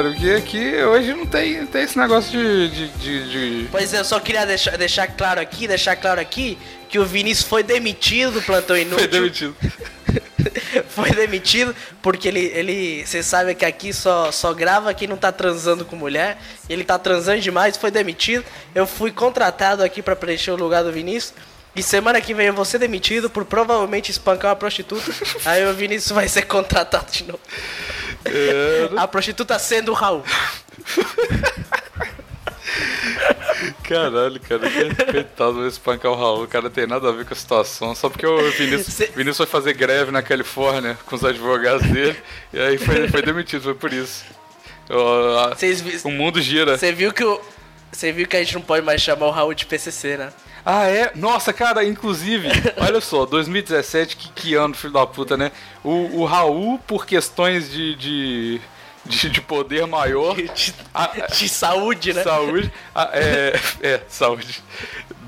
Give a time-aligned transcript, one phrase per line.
[0.00, 0.10] cara.
[0.10, 3.30] Porque aqui hoje não tem, tem esse negócio de, de, de,
[3.62, 3.68] de...
[3.70, 7.46] Pois é, eu só queria deixar, deixar claro aqui, deixar claro aqui, que o Vinícius
[7.46, 8.98] foi demitido do Plantão Inútil.
[8.98, 9.56] Foi demitido.
[10.88, 15.30] foi demitido porque ele, ele, você sabe que aqui só, só grava quem não tá
[15.30, 16.38] transando com mulher.
[16.68, 18.44] Ele tá transando demais, foi demitido.
[18.74, 21.34] Eu fui contratado aqui para preencher o lugar do Vinícius.
[21.76, 25.12] E semana que vem eu vou ser demitido por provavelmente espancar uma prostituta.
[25.44, 27.40] Aí o Vinícius vai ser contratado de novo.
[28.24, 28.88] É...
[28.96, 30.24] A prostituta sendo o Raul.
[33.84, 34.62] Caralho, cara,
[35.10, 36.44] coitado, vai espancar o Raul.
[36.44, 37.94] O cara tem nada a ver com a situação.
[37.94, 39.06] Só porque o Vinícius, Cê...
[39.06, 42.16] Vinícius foi fazer greve na Califórnia com os advogados dele.
[42.52, 44.24] E aí foi, foi demitido, foi por isso.
[44.88, 46.00] O, vi...
[46.04, 46.76] o mundo gira.
[46.76, 47.40] Você viu que o.
[47.92, 50.32] Você viu que a gente não pode mais chamar o Raul de PCC, né?
[50.64, 51.12] Ah, é?
[51.14, 55.52] Nossa, cara, inclusive, olha só, 2017, que, que ano, filho da puta, né?
[55.82, 58.60] O, o Raul, por questões de, de
[59.04, 60.36] de, de poder maior.
[60.36, 62.22] De, de, a, de saúde, né?
[62.22, 62.72] Saúde.
[62.94, 64.62] A, é, é, saúde.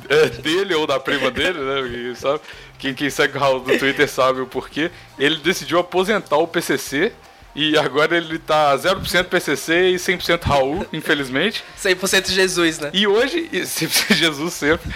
[0.09, 2.15] É, dele ou da prima dele, né?
[2.15, 2.41] Sabe?
[2.79, 4.91] Quem, quem segue o Raul do Twitter sabe o porquê.
[5.19, 7.13] Ele decidiu aposentar o PCC.
[7.55, 11.63] E agora ele tá 0% PCC e 100% Raul, infelizmente.
[11.81, 12.91] 100% Jesus, né?
[12.93, 14.91] E hoje, 100% Jesus sempre.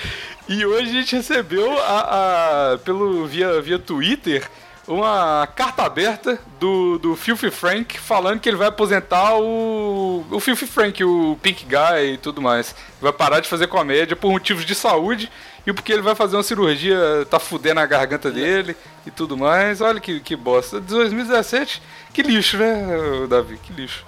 [0.48, 4.48] E hoje a gente recebeu a, a, pelo via, via Twitter
[4.86, 10.66] uma carta aberta do, do Filthy Frank falando que ele vai aposentar o, o Filthy
[10.66, 12.74] Frank, o Pink Guy e tudo mais.
[13.00, 15.30] Vai parar de fazer comédia por motivos de saúde
[15.66, 16.96] e porque ele vai fazer uma cirurgia,
[17.28, 19.80] tá fudendo a garganta dele e tudo mais.
[19.80, 20.80] Olha que, que bosta.
[20.80, 21.82] 2017,
[22.12, 23.58] que lixo, né, Davi?
[23.58, 24.04] Que lixo.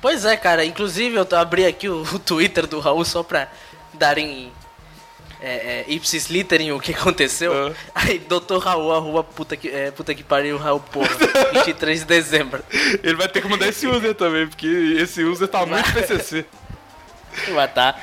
[0.00, 0.64] Pois é, cara.
[0.64, 3.48] Inclusive eu abri aqui o, o Twitter do Raul só pra
[3.92, 4.50] darem
[5.42, 7.52] é, é, ipsis literim o que aconteceu.
[7.52, 7.74] Uh.
[7.94, 8.58] Aí, Dr.
[8.58, 11.10] Raul, arroba puta que, é, puta que pariu, Raul, porra.
[11.64, 12.62] 23 de dezembro.
[13.02, 14.66] Ele vai ter que mudar esse user também, porque
[14.98, 16.46] esse user tá muito PCC.
[17.54, 17.96] Mas tá.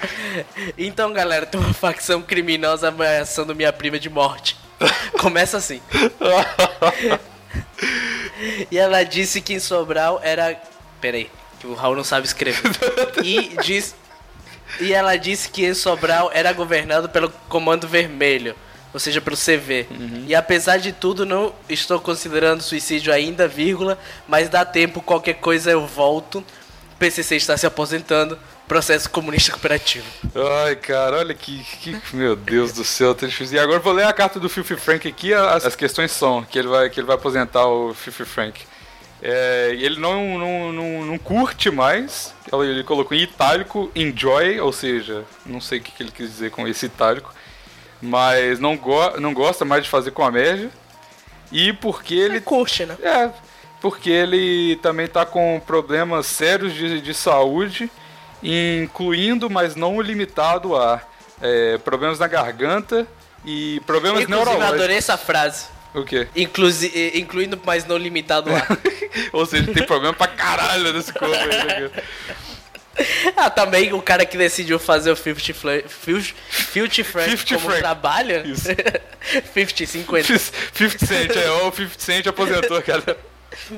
[0.78, 4.58] Então, galera, tem uma facção criminosa ameaçando minha prima de morte.
[5.20, 5.82] Começa assim.
[8.72, 10.60] e ela disse que em Sobral era.
[11.02, 11.30] Peraí,
[11.60, 12.62] que o Raul não sabe escrever.
[13.24, 13.96] E diz
[14.80, 18.56] e ela disse que Sobral era governado pelo Comando Vermelho,
[18.94, 19.88] ou seja, pelo CV.
[19.90, 20.26] Uhum.
[20.28, 25.72] E apesar de tudo, não estou considerando suicídio ainda, vírgula, mas dá tempo, qualquer coisa
[25.72, 26.44] eu volto.
[27.00, 28.38] PCC está se aposentando.
[28.68, 30.06] Processo Comunista Cooperativo.
[30.66, 33.56] Ai, cara, olha que, que meu Deus do céu, tá difícil.
[33.56, 35.34] E agora vou ler a carta do Fifi Frank aqui.
[35.34, 38.62] As, as questões são que ele vai que ele vai aposentar o Fifi Frank.
[39.22, 42.34] É, ele não, não, não, não, curte mais.
[42.52, 46.68] Ele colocou em itálico enjoy, ou seja, não sei o que ele quis dizer com
[46.68, 47.34] esse itálico,
[48.02, 50.70] mas não, go não gosta mais de fazer comédia.
[51.52, 52.38] E porque ele.
[52.38, 52.98] É curte, né?
[53.02, 53.32] É,
[53.82, 57.90] porque ele também tá com problemas sérios de, de saúde,
[58.44, 61.02] incluindo, mas não limitado a
[61.42, 63.08] é, problemas na garganta
[63.46, 64.70] e problemas Inclusive, neurológicos.
[64.70, 65.66] Eu adorei essa frase.
[65.94, 66.28] O quê?
[66.36, 68.68] Inclusi incluindo, mas não limitado a.
[69.34, 71.82] Ou seja, tem problema pra caralho nesse corpo aí.
[71.82, 71.92] Né?
[73.36, 77.80] Ah, também o cara que decidiu fazer o 50 Filthy Frank como Frank.
[77.80, 78.44] trabalho.
[78.48, 78.70] Isso.
[79.54, 80.40] 50, 50.
[80.74, 83.16] 50 Cent, é, o 50 Cent aposentou, cara.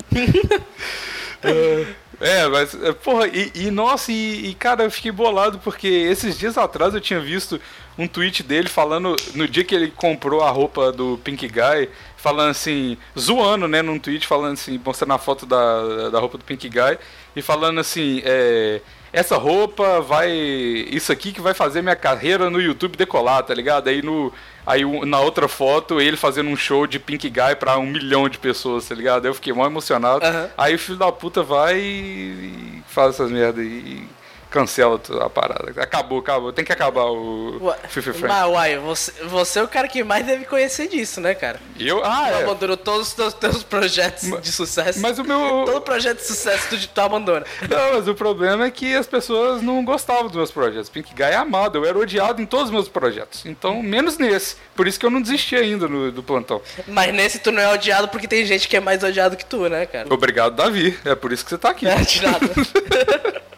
[2.19, 6.38] é, mas, é, porra, e, e nossa, e, e, cara, eu fiquei bolado porque esses
[6.38, 7.59] dias atrás eu tinha visto
[7.97, 12.52] um tweet dele falando, no dia que ele comprou a roupa do Pink Guy, falando
[12.52, 16.68] assim, zoando, né, num tweet, falando assim, mostrando a foto da, da roupa do Pink
[16.68, 16.97] Guy,
[17.35, 20.29] e falando assim, é, essa roupa vai.
[20.31, 23.88] Isso aqui que vai fazer minha carreira no YouTube decolar, tá ligado?
[23.88, 24.31] Aí no.
[24.65, 28.38] Aí na outra foto, ele fazendo um show de Pink Guy pra um milhão de
[28.38, 29.25] pessoas, tá ligado?
[29.25, 30.23] Eu fiquei mó emocionado.
[30.23, 30.50] Uhum.
[30.56, 34.07] Aí o filho da puta vai e faz essas merdas e
[34.50, 35.72] cancela a parada.
[35.81, 36.51] Acabou, acabou.
[36.51, 38.38] Tem que acabar o FIFA Friends.
[38.38, 41.60] Mas, uai, você, você é o cara que mais deve conhecer disso, né, cara?
[41.80, 42.04] Eu?
[42.04, 42.44] Ah, é.
[42.44, 45.00] abandonou todos os teus, teus projetos mas, de sucesso.
[45.00, 45.63] Mas o meu...
[45.66, 47.46] Todo projeto de sucesso tu, tu abandona.
[47.69, 50.90] Não, mas o problema é que as pessoas não gostavam dos meus projetos.
[50.90, 51.78] Pink Guy é amado.
[51.78, 53.45] Eu era odiado em todos os meus projetos.
[53.45, 54.56] Então, menos nesse.
[54.75, 56.62] Por isso que eu não desisti ainda no, do plantão.
[56.88, 59.69] Mas nesse tu não é odiado porque tem gente que é mais odiado que tu,
[59.69, 60.12] né, cara?
[60.12, 60.98] Obrigado, Davi.
[61.06, 61.88] É por isso que você tá aqui.
[61.88, 62.50] É, de nada.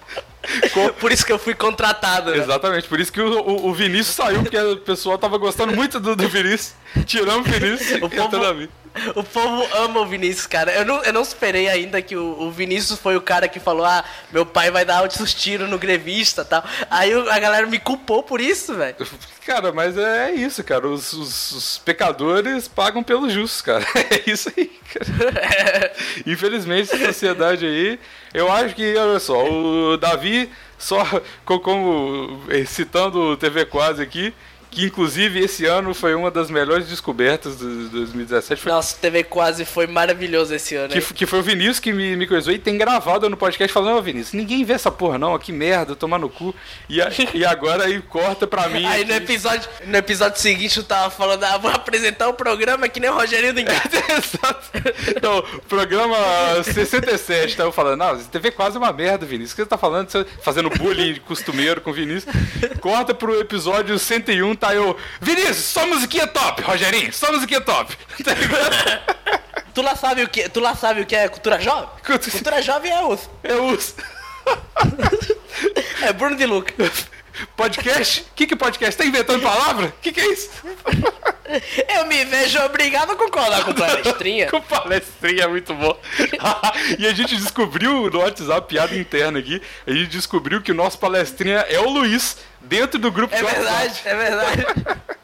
[1.00, 2.32] por isso que eu fui contratado.
[2.32, 2.38] Né?
[2.38, 6.00] Exatamente, por isso que o, o, o, Vinícius saiu, porque o pessoal tava gostando muito
[6.00, 6.74] do, do Vinícius.
[7.06, 8.68] Tiramos o Vinícius o povo,
[9.16, 10.72] O povo ama o Vinícius, cara.
[10.74, 13.86] Eu não, eu não esperei ainda que o, o Vinícius foi o cara que falou:
[13.86, 16.64] ah, meu pai vai dar altos tiros no grevista e tal.
[16.90, 18.96] Aí a galera me culpou por isso, velho.
[19.46, 20.88] Cara, mas é isso, cara.
[20.88, 23.84] Os, os, os, pecadores pagam pelos justos, cara.
[24.12, 25.94] É isso aí, cara.
[26.28, 28.00] Infelizmente, essa sociedade aí.
[28.34, 30.48] Eu acho que, olha só, o Davi,
[30.78, 31.04] só
[31.44, 34.32] como citando o TV Quase aqui,
[34.72, 38.62] que inclusive esse ano foi uma das melhores descobertas de 2017.
[38.62, 38.72] Foi...
[38.72, 40.94] Nossa, TV quase foi maravilhoso esse ano.
[40.94, 43.96] Que, que, foi o Vinícius que me, me coisou e tem gravado no podcast falando,
[43.96, 46.56] ô oh, Vinícius, ninguém vê essa porra não, que merda, tomar no cu.
[46.88, 48.86] E, a, e agora aí corta pra mim.
[48.86, 52.88] Aí no episódio, no episódio seguinte eu tava falando, ah, vou apresentar o um programa
[52.88, 54.72] que nem o Rogerinho do Exato.
[55.10, 56.16] Então, programa
[56.64, 59.52] 67, tava falando, não, TV quase é uma merda, Vinícius.
[59.52, 60.10] O que você tá falando?
[60.10, 62.34] Você fazendo bullying costumeiro com o Vinícius.
[62.80, 64.98] Corta pro episódio 101 tá eu.
[65.20, 67.98] Vinícius, só musiquinha top, Rogerinho, só musiquinha top.
[68.24, 69.42] Tá ligado?
[69.74, 71.90] tu lá sabe o que, tu lá sabe o que é cultura jovem?
[72.06, 73.30] Cultura jovem é uso.
[73.44, 73.96] É uso.
[76.04, 76.74] é Bruno de Luca.
[77.56, 78.22] Podcast?
[78.22, 78.98] O que, que podcast?
[78.98, 79.88] Tá inventando palavra?
[79.88, 80.50] O que, que é isso?
[81.90, 84.50] Eu me vejo obrigado a concordar com palestrinha.
[84.50, 86.00] com palestrinha, é muito bom.
[86.98, 90.98] e a gente descobriu no WhatsApp, piada interna aqui, a gente descobriu que o nosso
[90.98, 94.66] palestrinha é o Luiz, dentro do grupo É verdade, é verdade.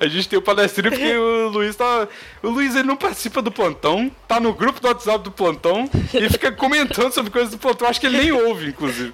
[0.00, 2.08] A gente tem o palestrinho porque o Luiz tá.
[2.42, 6.28] O Luiz ele não participa do plantão, tá no grupo do WhatsApp do plantão e
[6.28, 7.88] fica comentando sobre coisas do plantão.
[7.88, 9.12] Acho que ele nem ouve, inclusive.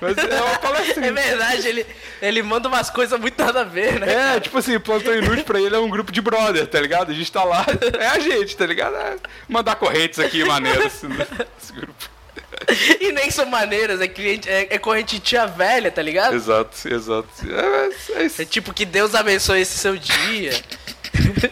[0.00, 1.10] Mas é uma palestrinha.
[1.10, 1.86] É verdade, ele,
[2.22, 4.36] ele manda umas coisas muito nada a ver, né?
[4.36, 7.10] É, tipo assim, plantão inútil pra ele é um grupo de brother, tá ligado?
[7.10, 7.66] A gente tá lá,
[7.98, 8.96] é a gente, tá ligado?
[8.96, 9.16] É
[9.48, 11.08] mandar correntes aqui maneiras assim,
[11.58, 12.19] nesse grupo.
[13.00, 16.34] e nem são maneiras, é, cliente, é, é corrente tia velha, tá ligado?
[16.34, 17.28] Exato, exato.
[17.48, 20.52] É, é, é tipo que Deus abençoe esse seu dia.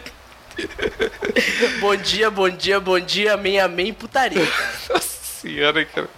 [1.81, 4.47] bom dia, bom dia, bom dia, amém, amém, putaria.
[4.89, 6.09] Nossa senhora, cara.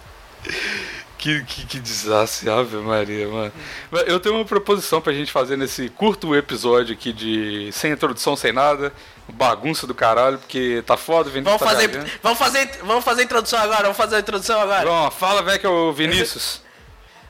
[1.20, 3.52] Que, que, que, desastre, Ave Maria, mano.
[4.06, 8.52] Eu tenho uma proposição pra gente fazer nesse curto episódio aqui de sem introdução, sem
[8.52, 8.90] nada.
[9.28, 11.60] Bagunça do caralho, porque tá foda, Vinícius.
[11.60, 14.80] Vamos, tá fazer, vamos, fazer, vamos fazer a introdução agora, vamos fazer a introdução agora.
[14.80, 16.62] Pronto, fala, velho, que é o Vinícius.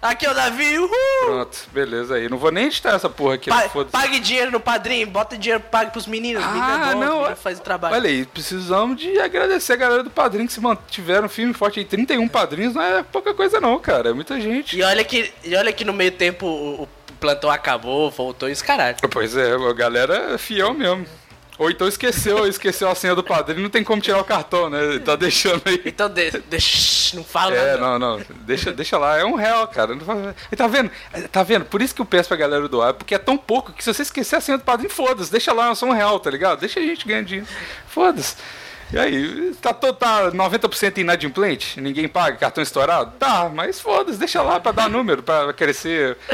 [0.02, 0.90] Aqui é o Davi, uhul!
[1.26, 2.26] Pronto, beleza aí.
[2.26, 3.50] Não vou nem editar essa porra aqui.
[3.50, 6.42] Pa pague dinheiro no padrinho, bota dinheiro, pague pros meninos.
[6.42, 7.94] Ah, não, não faz o trabalho.
[7.94, 11.84] Olha aí, precisamos de agradecer a galera do padrinho que se mantiveram firme forte aí.
[11.84, 14.08] 31 padrinhos não é pouca coisa não, cara.
[14.08, 14.74] É muita gente.
[14.74, 16.88] E olha que, e olha que no meio tempo o, o
[17.20, 18.96] plantão acabou, voltou e os caralho.
[19.10, 21.04] Pois é, a galera é fiel mesmo.
[21.60, 24.82] Ou então esqueceu, esqueceu a senha do padrinho, não tem como tirar o cartão, né?
[24.82, 25.78] Ele tá deixando aí.
[25.84, 28.18] Então de, deixa, não fala É, não, não.
[28.46, 29.94] Deixa, deixa lá, é um real, cara.
[30.50, 30.90] E tá vendo?
[31.30, 31.66] Tá vendo?
[31.66, 34.00] Por isso que eu peço pra galera doar, porque é tão pouco que se você
[34.00, 36.60] esquecer a senha do padrinho, foda-se, deixa lá, é só um real, tá ligado?
[36.60, 37.46] Deixa a gente ganhar dinheiro.
[37.86, 38.36] Foda-se.
[38.90, 41.78] E aí, tá, tá 90% inadimplente?
[41.78, 42.38] Ninguém paga?
[42.38, 43.12] Cartão estourado?
[43.18, 46.16] Tá, mas foda-se, deixa lá pra dar número, pra crescer.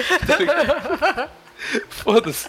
[1.89, 2.49] Foda-se.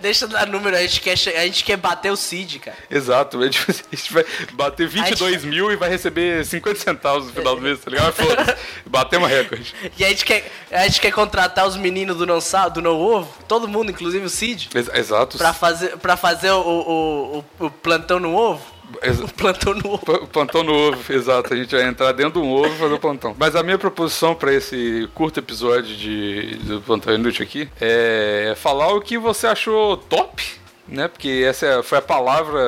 [0.00, 2.76] Deixa dar número, a gente, quer, a gente quer bater o CID, cara.
[2.90, 5.46] Exato, a gente, a gente vai bater 22 gente...
[5.46, 8.12] mil e vai receber 50 centavos no final do mês, tá ligado?
[8.14, 8.56] Foda-se.
[8.86, 9.74] Batemos recorde.
[9.96, 12.38] E a gente, quer, a gente quer contratar os meninos do não,
[12.72, 14.70] do não ovo, todo mundo, inclusive o CID.
[14.74, 15.38] Ex exato.
[15.38, 18.79] Pra fazer, pra fazer o, o, o, o plantão no ovo.
[19.22, 20.26] O plantão no ovo.
[20.26, 21.54] Plantão no ovo, exato.
[21.54, 23.34] A gente vai entrar dentro de um ovo e fazer o plantão.
[23.38, 28.92] Mas a minha proposição para esse curto episódio de, do Plantão Inútil aqui é falar
[28.92, 30.44] o que você achou top,
[30.88, 31.08] né?
[31.08, 32.60] Porque essa foi a palavra.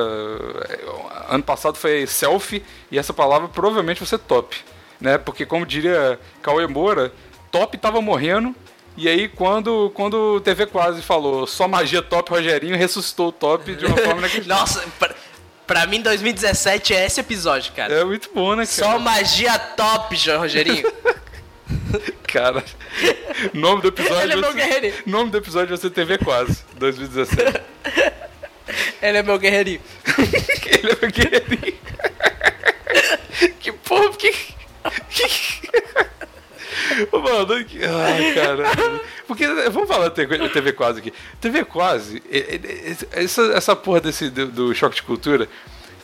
[1.29, 4.57] Ano passado foi selfie e essa palavra provavelmente vai ser top,
[4.99, 5.17] né?
[5.17, 7.11] Porque, como diria Cauê Moura,
[7.51, 8.55] top tava morrendo
[8.95, 13.73] e aí, quando, quando o TV Quase falou só magia top, Rogerinho ressuscitou o top
[13.75, 14.61] de uma forma inacreditável.
[14.61, 14.83] Nossa,
[15.73, 17.91] Pra mim, 2017 é esse episódio, cara.
[17.91, 18.67] É muito bom, né, cara?
[18.67, 20.85] Só magia top, João Rogerinho.
[22.31, 22.63] cara,
[23.55, 24.21] nome do episódio.
[24.21, 24.93] Ele é meu guerreirinho.
[25.07, 27.59] Nome do episódio vai ser TV Quase, 2017.
[29.01, 29.81] Ele é meu guerreirinho.
[30.63, 31.79] Ele é meu guerreirinho.
[33.59, 34.31] que porra, que.
[35.09, 35.69] que...
[37.11, 38.63] Mano, ai, cara.
[39.27, 41.13] Porque, vamos falar da TV Quase aqui.
[41.39, 42.21] TV Quase,
[43.11, 45.47] essa, essa porra desse, do, do choque de cultura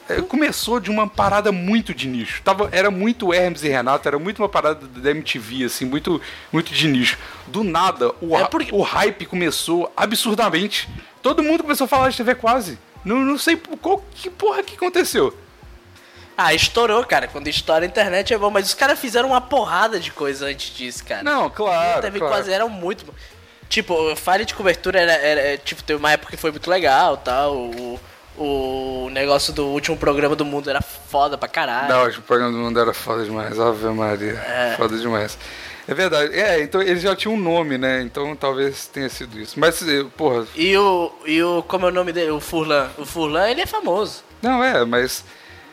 [0.10, 2.42] é, começou de uma parada muito de nicho.
[2.42, 6.20] Tava, era muito Hermes e Renato, era muito uma parada da MTV, assim, muito,
[6.52, 7.18] muito de nicho.
[7.46, 8.74] Do nada, o, é porque...
[8.74, 10.90] o hype começou absurdamente.
[11.22, 12.80] Todo mundo começou a falar de TV Quase.
[13.06, 15.34] Não, não sei qual, que porra que aconteceu.
[16.42, 17.28] Ah, estourou, cara.
[17.28, 20.74] Quando estoura a internet é bom, mas os caras fizeram uma porrada de coisa antes
[20.74, 21.22] disso, cara.
[21.22, 22.02] Não, claro.
[22.02, 22.34] Teve claro.
[22.34, 23.06] quase, eram muito.
[23.68, 27.58] Tipo, falha de cobertura era, era, Tipo, teve uma época que foi muito legal tal.
[27.58, 28.00] O,
[28.38, 31.90] o negócio do último programa do mundo era foda pra caralho.
[31.90, 34.40] Não, o programa do mundo era foda demais, Ave Maria.
[34.40, 34.76] É.
[34.78, 35.38] Foda demais.
[35.90, 36.40] É verdade.
[36.40, 38.02] É, então ele já tinha um nome, né?
[38.02, 39.60] Então talvez tenha sido isso.
[39.60, 40.48] Mas, eh, porra.
[40.56, 41.62] E o, e o.
[41.64, 42.32] Como é o nome dele?
[42.32, 42.88] O Furlan.
[42.98, 44.24] O Furlan, ele é famoso.
[44.42, 45.26] Não, é, mas.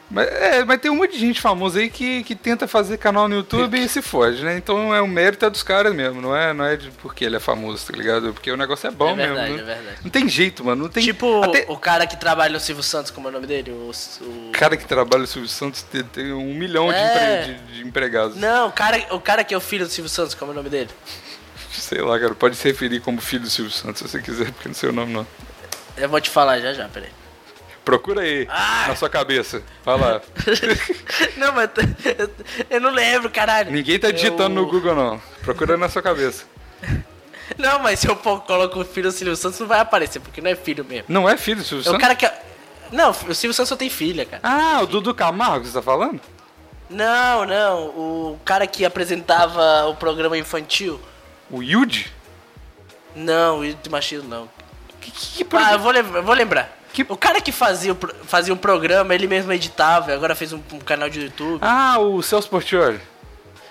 [0.09, 3.27] Mas, é, mas tem um monte de gente famosa aí que, que tenta fazer canal
[3.29, 4.57] no YouTube e se foge, né?
[4.57, 7.35] Então é o mérito é dos caras mesmo, não é, não é de porque ele
[7.35, 8.33] é famoso, tá ligado?
[8.33, 9.67] Porque o negócio é bom é verdade, mesmo.
[9.67, 9.73] né?
[9.73, 9.99] é verdade.
[10.05, 10.85] Não tem jeito, mano.
[10.85, 13.49] Não tem, Tipo até o cara que trabalha no Silvio Santos, como é o nome
[13.49, 13.73] dele?
[13.73, 13.91] O.
[13.91, 17.41] o- cara que trabalha no Silvio Santos tem, tem um milhão de, É.
[17.43, 18.37] empre- de- de empregados.
[18.37, 20.57] Não, o cara, o cara que é o filho do Silvio Santos, como é o
[20.57, 20.91] nome dele?
[21.73, 22.33] Sei lá, cara.
[22.35, 24.93] Pode se referir como filho do Silvio Santos se você quiser, porque não sei o
[24.93, 25.27] nome não.
[25.97, 27.11] Eu vou te falar já já, peraí.
[27.87, 28.87] Procura aí, Ah!
[28.89, 29.63] na sua cabeça.
[29.85, 30.21] Vai lá.
[31.39, 31.71] não, mas
[32.69, 33.71] eu não lembro, caralho.
[33.71, 35.23] Ninguém tá digitando Eu- no Google, não.
[35.43, 36.45] Procura na sua cabeça.
[37.57, 40.51] Não, mas se eu coloco o filho do Silvio Santos, não vai aparecer, porque não
[40.51, 41.05] é filho mesmo.
[41.09, 42.01] Não é filho do Silvio É o Santos?
[42.01, 42.29] cara que.
[42.91, 44.41] Não, o Silvio Santos só tem filha, cara.
[44.43, 46.21] Ah, o Dudu Camargo que você tá falando?
[46.91, 47.85] Não, não.
[47.91, 51.01] O cara que apresentava o programa infantil.
[51.49, 52.13] O Yuji?
[53.15, 54.49] Não, o de machismo não.
[55.01, 56.76] Que, que, que Ah, eu vou, eu vou lembrar.
[56.97, 60.79] Que- O cara que fazia, fazia um programa, ele mesmo editava, agora fez um, um
[60.79, 61.59] canal de YouTube.
[61.61, 62.99] Ah, o Celso Portioli.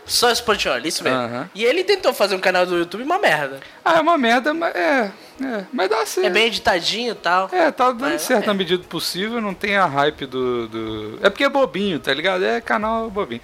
[0.06, 1.50] Só Sportioli, isso mesmo.
[1.56, 3.60] E ele tentou fazer um canal do YouTube, uma merda.
[3.84, 5.12] Ah, é uma merda, mas é.
[5.42, 6.28] É, mas dá certo.
[6.28, 7.50] É bem editadinho e tal.
[7.52, 8.48] É, tá dando Mas, certo é.
[8.48, 11.20] na medida do possível, não tem a hype do, do.
[11.24, 12.46] É porque é bobinho, tá ligado?
[12.46, 13.42] É canal bobinho.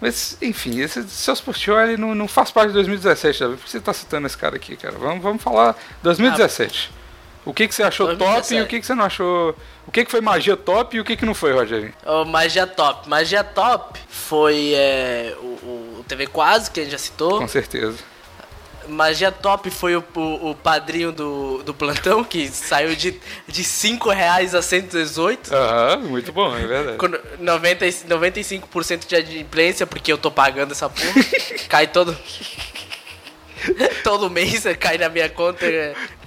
[0.00, 3.56] Mas, enfim, esse Celso Portioli não, não faz parte de 2017, Davi.
[3.56, 4.96] Por que você tá citando esse cara aqui, cara?
[4.96, 5.74] Vamos, vamos falar
[6.04, 6.92] 2017.
[7.44, 8.54] O que, que você achou top 2017.
[8.54, 9.54] e o que, que você não achou.
[9.86, 11.92] O que, que foi magia top e o que, que não foi, Rogerinho?
[12.06, 13.08] O Magia Top.
[13.08, 17.38] Magia Top foi é, o, o TV Quase, que a gente já citou.
[17.38, 17.98] Com certeza.
[18.88, 24.10] Magia Top foi o, o, o padrinho do, do plantão, que saiu de, de 5
[24.10, 25.54] reais a 118.
[25.54, 26.98] Aham, muito bom, é verdade.
[26.98, 27.08] Com
[27.42, 31.12] 90, e- 95% de adimplência, porque eu tô pagando essa porra.
[31.68, 32.16] cai todo.
[34.02, 35.66] todo mês cai na minha conta.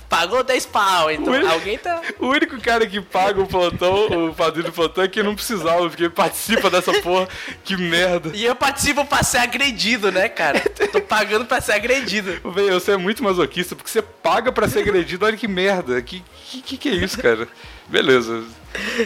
[0.09, 2.01] Pagou 10 pau, então alguém tá.
[2.17, 5.89] O único cara que paga o plantão, o padrinho do plantão, é quem não precisava,
[5.89, 7.27] porque participa dessa porra.
[7.65, 8.31] Que merda.
[8.33, 10.61] E eu participo pra ser agredido, né, cara?
[10.91, 12.39] Tô pagando pra ser agredido.
[12.53, 16.01] Véi, você é muito masoquista, porque você paga pra ser agredido, olha que merda.
[16.01, 17.47] Que que, que, que é isso, cara?
[17.87, 18.43] Beleza.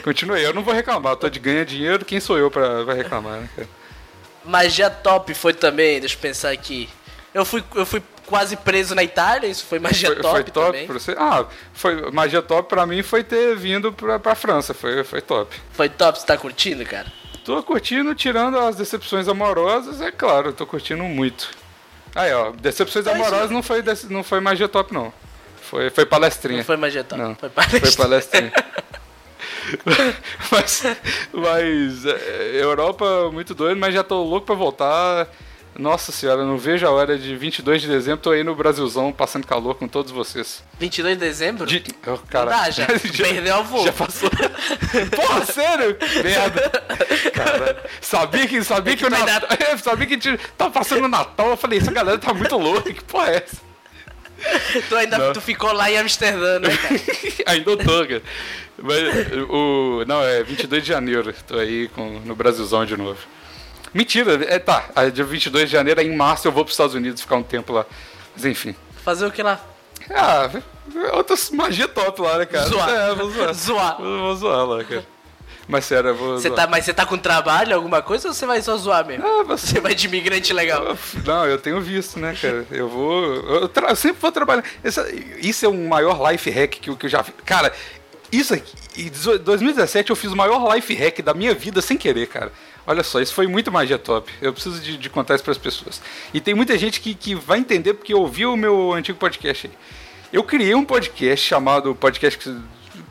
[0.03, 1.15] Continue, eu não vou reclamar.
[1.15, 3.67] Tô de ganhar dinheiro, quem sou eu pra vai reclamar, né, cara?
[4.46, 6.88] Magia Top foi também, deixa eu pensar aqui.
[7.34, 8.01] Eu fui, eu fui
[8.32, 10.88] quase preso na Itália, isso foi magia Foi, top, foi top também.
[10.88, 11.16] pra você?
[11.20, 15.54] Ah, foi, magia top pra mim foi ter vindo pra, pra França, foi, foi top.
[15.74, 17.12] Foi top, você tá curtindo, cara?
[17.44, 21.50] Tô curtindo, tirando as decepções amorosas, é claro, tô curtindo muito.
[22.16, 25.12] Aí, ó, decepções Então, amorosas não foi, não foi magia top, não.
[25.62, 26.60] Foi, foi palestrinha.
[26.60, 28.04] Não foi magia top, Não, foi foi palestra.
[28.04, 28.54] palestrinha.
[30.52, 30.84] mas,
[31.34, 35.28] mas é, Europa muito doido, mas já tô louco pra voltar.
[35.82, 39.48] Nossa senhora, não vejo a hora de 22 de dezembro, tô aí no Brasilzão passando
[39.48, 40.64] calor com todos vocês.
[40.80, 41.66] 22 de dezembro?
[41.66, 41.84] De...
[42.06, 42.86] Oh, cara, Não dá, já.
[42.86, 43.84] Perdeu o voo.
[43.84, 44.30] Já passou.
[45.16, 45.98] Porra, sério?
[46.24, 46.70] Merda.
[47.34, 49.50] Cara, sabia que, sabia que, o vai Natal.
[49.60, 51.50] É, sabia que a gente tava passando o Natal.
[51.50, 52.94] Eu falei, essa galera tá muito louca.
[52.94, 53.58] Que porra é essa?
[54.88, 55.34] Tu ainda Não.
[55.34, 57.02] tu ficou lá em Amsterdã, né, cara?
[57.48, 58.22] Ainda tô, cara.
[58.78, 59.04] Mas
[59.50, 60.06] o.
[60.08, 61.34] Não, é 22 de janeiro.
[61.48, 63.18] Tô aí com, no Brasilzão de novo.
[63.94, 64.86] Mentira, é tá.
[64.96, 67.74] A dia 22 de janeiro, em março eu vou pros Estados Unidos ficar um tempo
[67.74, 67.86] lá.
[68.36, 68.76] Mas enfim.
[69.04, 69.60] Fazer o que lá?
[70.10, 70.50] Ah,
[71.14, 72.68] outras magia top lá, né, cara?
[72.68, 72.90] Zoar.
[72.90, 73.54] É, vou zoar.
[73.54, 73.98] Zoar.
[73.98, 75.06] Vou, vou zoar lá, cara.
[75.68, 76.62] Mas sério, eu vou Você zoar.
[76.62, 79.26] tá, mas você tá com trabalho, alguma coisa, ou você vai só zoar mesmo?
[79.26, 79.68] Ah, você...
[79.68, 80.98] Você vai de imigrante legal.
[81.26, 82.66] Não, eu tenho visto, né, cara?
[82.72, 83.24] Eu vou.
[83.36, 84.64] Eu, tra- eu sempre vou trabalhar.
[84.84, 85.08] Essa-
[85.38, 87.34] isso é um maior life hack que, eu- que eu já fiz.
[87.46, 87.72] Cara,
[88.32, 88.74] isso aqui.
[88.98, 92.52] Em 2017 eu fiz o maior life hack da minha vida sem querer, cara.
[92.86, 94.32] Olha só, isso foi muito magia top.
[94.42, 96.02] Eu preciso de, de contar isso para as pessoas.
[96.34, 99.74] E tem muita gente que, que vai entender porque ouviu o meu antigo podcast aí.
[100.34, 102.40] Eu criei um podcast chamado Podcast.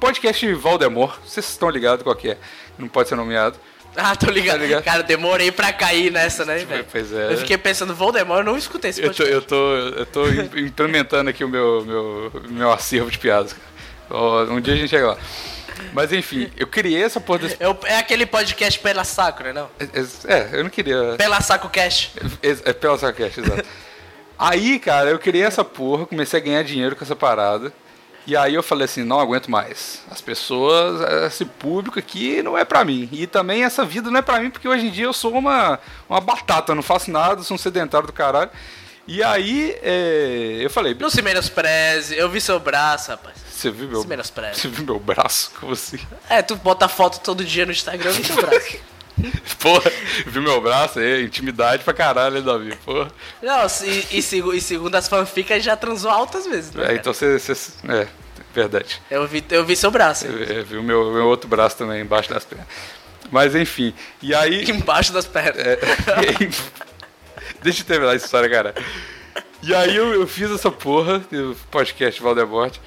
[0.01, 1.19] Podcast Valdemor.
[1.25, 2.39] Vocês estão ligados qual que é?
[2.79, 3.59] Não pode ser nomeado.
[3.97, 4.59] Ah, tô ligado.
[4.59, 4.85] Tá ligado?
[4.85, 6.87] Cara, demorei pra cair nessa, né, velho?
[6.91, 7.33] Pois é.
[7.33, 9.35] Eu fiquei pensando, Voldemort, eu não escutei esse Eu tô, podcast.
[9.35, 13.55] eu tô, eu tô im- implementando aqui o meu, meu, meu acervo de piadas.
[14.51, 15.19] Um dia a gente chega lá.
[15.93, 17.57] Mas enfim, eu criei essa porra desse.
[17.61, 19.69] É, o- é aquele podcast Pela Saco, né, não?
[19.79, 21.15] É, é, eu não queria.
[21.17, 22.11] Pela Saco Cash.
[22.43, 23.65] É, é pela Sacast, exato.
[24.39, 27.73] Aí, cara, eu criei essa porra, comecei a ganhar dinheiro com essa parada.
[28.27, 30.03] E aí eu falei assim, não aguento mais.
[30.11, 33.09] As pessoas, esse público aqui não é pra mim.
[33.13, 35.79] E também essa vida não é pra mim, porque hoje em dia eu sou uma,
[36.09, 38.51] uma batata, eu não faço nada, sou um sedentário do caralho.
[39.13, 40.95] E aí, é, eu falei.
[40.95, 43.35] Não se menospreze, eu vi seu braço, rapaz.
[43.51, 44.61] Você viu meu, se menospreze.
[44.61, 45.51] você viu meu braço?
[45.59, 45.99] Como assim?
[46.29, 48.77] É, tu bota foto todo dia no Instagram, vi seu braço.
[49.59, 49.91] Porra,
[50.29, 51.01] viu meu braço?
[51.01, 52.77] É intimidade pra caralho, hein, Davi?
[52.85, 53.11] Porra.
[53.43, 56.93] Não, e, e, e segundo as fanficas, já transou altas vezes, né?
[56.93, 57.37] É, então você.
[57.37, 58.07] você- É,
[58.55, 59.03] verdade.
[59.11, 60.25] eu, vi, eu vi seu braço.
[60.27, 62.69] É, viu meu, meu outro braço também embaixo das pernas.
[63.29, 63.93] Mas enfim.
[64.23, 64.71] E aí.
[64.71, 65.57] Embaixo das pernas.
[65.59, 65.79] É,
[67.63, 68.75] Deixa eu terminar essa história, cara.
[69.63, 72.79] E aí eu, eu fiz essa porra do podcast Valdemort.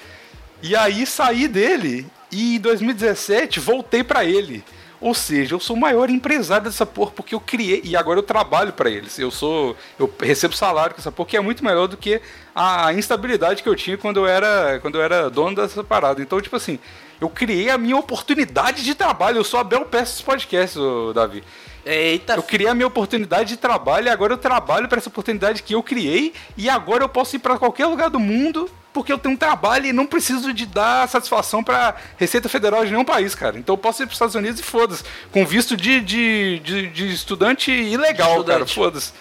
[0.62, 4.64] E aí saí dele e em 2017 voltei pra ele.
[5.00, 8.24] Ou seja, eu sou o maior empresário dessa porra porque eu criei e agora eu
[8.24, 9.20] trabalho pra eles.
[9.20, 12.22] Eu sou, eu recebo salário com essa porra que é muito melhor do que
[12.56, 16.22] a instabilidade que eu tinha quando eu era, quando eu era dono dessa parada.
[16.22, 16.80] Então, tipo assim,
[17.20, 19.38] eu criei a minha oportunidade de trabalho.
[19.38, 20.80] Eu sou a Bel Peças Podcast,
[21.14, 21.44] Davi.
[21.86, 25.62] Eita, Eu criei a minha oportunidade de trabalho e agora eu trabalho para essa oportunidade
[25.64, 29.18] que eu criei e agora eu posso ir para qualquer lugar do mundo porque eu
[29.18, 33.34] tenho um trabalho e não preciso de dar satisfação para Receita Federal de nenhum país,
[33.34, 33.58] cara.
[33.58, 36.88] Então eu posso ir para os Estados Unidos e foda-se, com visto de, de, de,
[36.90, 38.58] de estudante ilegal, Estudante.
[38.60, 39.12] cara, foda-se.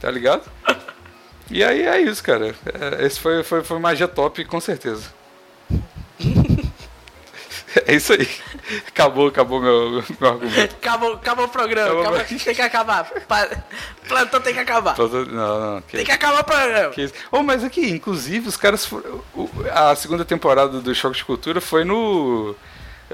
[0.00, 0.42] Tá ligado?
[1.50, 2.54] E aí é isso, cara.
[2.98, 5.04] É, Esse foi, foi, foi magia top, com certeza.
[7.86, 8.28] É isso aí.
[8.88, 10.74] Acabou, acabou meu, meu argumento.
[10.76, 12.00] acabou, acabou o programa.
[12.00, 12.18] Acabou.
[12.20, 13.10] acabou- tem que acabar.
[14.08, 14.94] Plantão tem que acabar.
[14.94, 15.82] Todo- Não, não.
[15.82, 16.90] que- Tem que acabar o programa.
[16.92, 17.10] Que.
[17.30, 18.88] Oh, mas aqui, inclusive, os caras.
[19.74, 22.54] A segunda temporada do Choque de Cultura foi no.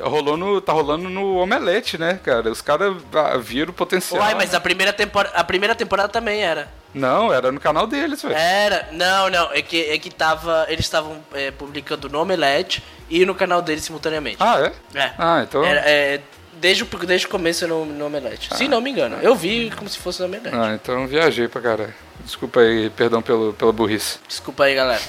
[0.01, 0.61] Rolou no.
[0.61, 2.51] Tá rolando no Omelete, né, cara?
[2.51, 4.23] Os caras ah, viram o potencial.
[4.23, 6.69] Uai, mas a primeira, temporada, a primeira temporada também era.
[6.95, 8.35] Não, era no canal deles, velho.
[8.35, 8.89] Era.
[8.93, 9.53] Não, não.
[9.53, 10.67] É que, é que tava.
[10.69, 14.39] Eles estavam é, publicando no Omelete e no canal deles simultaneamente.
[14.41, 14.99] Ah, é?
[14.99, 15.13] É.
[15.19, 15.63] Ah, então.
[15.65, 16.21] Era, é,
[16.55, 18.55] desde, o, desde o começo no, no Omelete.
[18.57, 19.19] Se não me engano.
[19.21, 20.57] Eu vi como se fosse no Omelete.
[20.57, 21.95] Ah, então viajei pra caralho.
[22.25, 24.19] Desculpa aí, perdão pelo, pela burrice.
[24.29, 25.01] Desculpa aí, galera.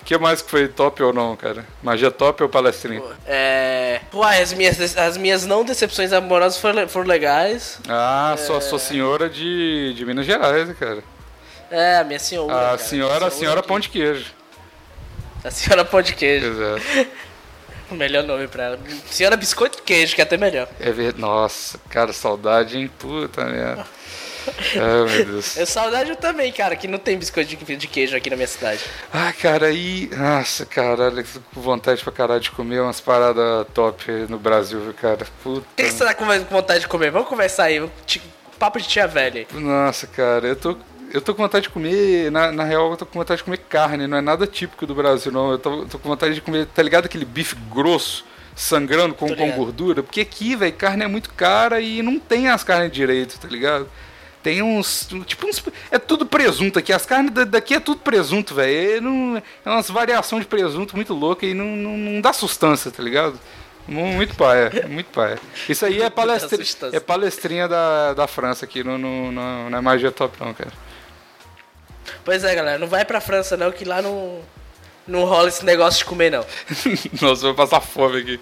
[0.00, 1.64] O que mais que foi top ou não, cara?
[1.82, 3.02] Magia top ou palestrinha?
[3.26, 4.00] É.
[4.12, 7.78] Uai, as minhas, as minhas não decepções amorosas foram, foram legais.
[7.88, 8.36] Ah, É.
[8.38, 11.02] sou, sou senhora de, de Minas Gerais, cara.
[11.70, 12.52] É, a minha senhora.
[12.52, 12.78] A cara.
[12.78, 14.26] senhora, a senhora pão de queijo.
[15.44, 16.46] A senhora pão de queijo.
[16.46, 16.82] Exato.
[17.90, 18.78] O melhor nome pra ela.
[19.10, 20.66] Senhora biscoito de queijo, que é até melhor.
[20.80, 21.20] É verdade.
[21.20, 22.90] Nossa, cara, saudade, hein?
[22.98, 23.84] Puta merda.
[24.74, 25.56] Ai, meu Deus.
[25.62, 28.80] Eu saudade eu também, cara, que não tem biscoito de, queijo aqui na minha cidade.
[29.12, 30.10] Ah, cara, aí.
[30.16, 34.80] Nossa, caralho, eu tô com vontade pra caralho de comer umas paradas top no Brasil,
[34.80, 35.26] viu, cara.
[35.42, 35.60] Puta.
[35.60, 37.10] O que, que você tá com vontade de comer?
[37.10, 37.82] Vamos conversar aí.
[38.58, 39.46] Papo de tia velha.
[39.52, 40.76] Nossa, cara, eu tô.
[41.12, 43.58] Eu tô com vontade de comer, na, na real, eu tô com vontade de comer
[43.58, 45.52] carne, não é nada típico do Brasil, não.
[45.52, 47.04] Eu tô, tô com vontade de comer, tá ligado?
[47.04, 48.24] Aquele bife grosso,
[48.56, 50.02] sangrando com, com gordura.
[50.02, 53.86] Porque aqui, velho, carne é muito cara e não tem as carnes direito, tá ligado?
[54.42, 55.08] Tem uns.
[55.26, 56.92] Tipo, uns, é tudo presunto aqui.
[56.92, 59.36] As carnes da- daqui é tudo presunto, velho.
[59.36, 63.02] É, é umas variações de presunto muito louca e não, não, não dá sustância, tá
[63.02, 63.38] ligado?
[63.86, 65.38] Mu- Muito paia, muito paia.
[65.68, 69.80] Isso aí é, palestri, é palestrinha da, da França aqui, não, não, não, não é
[69.80, 70.72] magia top, não, cara.
[72.24, 74.40] Pois é, galera, não vai pra França não, que lá não,
[75.06, 76.44] não rola esse negócio de comer não.
[77.20, 78.40] Nossa, eu vou passar fome aqui.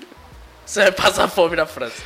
[0.66, 2.02] Você vai passar fome na França.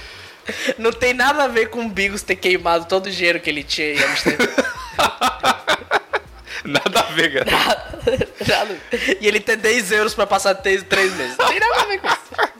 [0.78, 3.62] Não tem nada a ver com o Bigos ter queimado todo o dinheiro que ele
[3.62, 4.46] tinha em Amsterdã.
[6.64, 7.50] Nada a ver, cara.
[8.48, 8.80] Nada.
[9.20, 10.82] e ele ter 10 euros pra passar 3,
[11.14, 11.36] meses.
[11.36, 12.54] Não tem nada a ver com isso.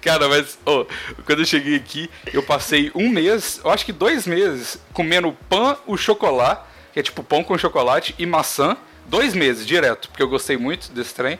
[0.00, 0.84] Cara, mas ô,
[1.24, 5.78] quando eu cheguei aqui, eu passei um mês, eu acho que dois meses, comendo pão,
[5.86, 6.62] o chocolate,
[6.92, 8.76] que é tipo pão com chocolate e maçã.
[9.08, 11.38] Dois meses direto, porque eu gostei muito desse trem.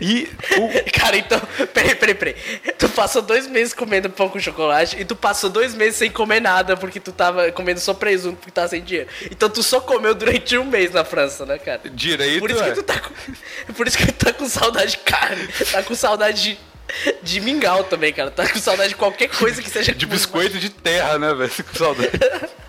[0.00, 1.40] E o, Cara, então,
[1.72, 2.36] peraí, peraí, peraí.
[2.78, 6.40] Tu passou dois meses comendo pão com chocolate e tu passou dois meses sem comer
[6.40, 9.08] nada porque tu tava comendo só presunto porque tava sem dinheiro.
[9.30, 11.80] Então tu só comeu durante um mês na França, né, cara?
[11.92, 12.72] direito, Por isso que é.
[12.72, 15.48] tu tá com, por isso que tu tá com saudade de carne.
[15.70, 16.58] Tá com saudade de,
[17.22, 18.30] de mingau também, cara.
[18.30, 21.50] Tá com saudade de qualquer coisa que seja de biscoito de terra, né, velho?
[21.50, 22.10] Com saudade.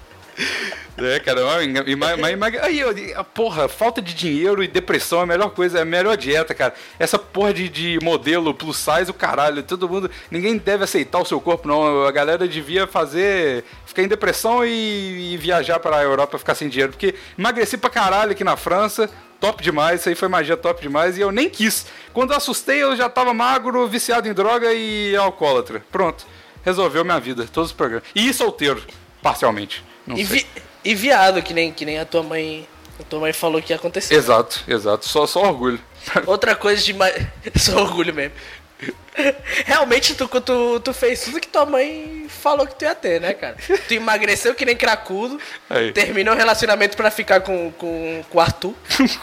[0.97, 5.19] É, cara, e mais, mais, mais, aí, eu- a porra, falta de dinheiro e depressão
[5.19, 6.73] é a melhor coisa, é a melhor dieta, cara.
[6.99, 11.25] Essa porra de, de modelo plus size, o caralho, todo mundo, ninguém deve aceitar o
[11.25, 12.05] seu corpo, não.
[12.05, 16.67] A galera devia fazer, ficar em depressão e, e viajar para a Europa ficar sem
[16.69, 20.81] dinheiro, porque emagreci pra caralho aqui na França, top demais, isso aí foi magia top
[20.81, 21.87] demais e eu nem quis.
[22.13, 25.83] Quando eu assustei, eu já tava magro, viciado em droga e alcoólatra.
[25.91, 26.27] Pronto,
[26.63, 28.03] resolveu minha vida, todos os programas.
[28.13, 28.83] E solteiro,
[29.21, 29.83] parcialmente.
[30.05, 30.39] Não E, sei.
[30.39, 30.45] vi-
[30.83, 32.67] e viado, que nem, que nem a tua mãe.
[32.99, 34.13] A tua mãe falou que ia acontecer.
[34.13, 35.07] Exato, exato.
[35.07, 35.79] Só, só orgulho.
[36.27, 37.15] Outra coisa de mais.
[37.57, 38.33] Só orgulho mesmo.
[39.65, 43.33] Realmente, tu, tu, tu fez tudo que tua mãe falou que tu ia ter, né,
[43.33, 43.55] cara?
[43.87, 45.39] Tu emagreceu que nem cracudo,
[45.69, 45.91] Aí.
[45.91, 48.73] terminou o relacionamento pra ficar com, com, com o Arthur,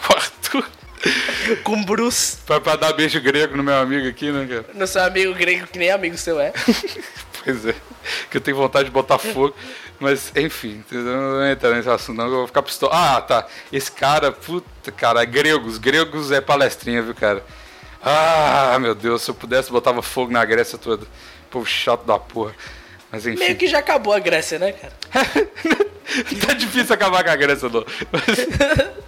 [0.06, 0.64] Quarto.
[1.64, 4.66] com o Bruce, Pra, pra dar beijo grego no meu amigo aqui, né, cara?
[4.74, 6.52] no seu amigo grego que nem amigo seu é.
[7.44, 7.74] Pois é.
[8.30, 9.54] Que eu tenho vontade de botar fogo.
[10.00, 12.92] Mas, enfim, não vou entrar nesse assunto, não, eu vou ficar pistola.
[12.94, 13.46] Ah, tá.
[13.72, 15.76] Esse cara, puta, cara, gregos.
[15.76, 17.44] Gregos é palestrinha, viu, cara?
[18.02, 21.04] Ah, meu Deus, se eu pudesse, botava fogo na Grécia toda.
[21.50, 22.54] Povo chato da porra.
[23.10, 23.38] Mas enfim.
[23.38, 24.92] Meio que já acabou a Grécia, né, cara?
[26.46, 27.84] tá difícil acabar com a Grécia, não.
[28.12, 28.38] Mas,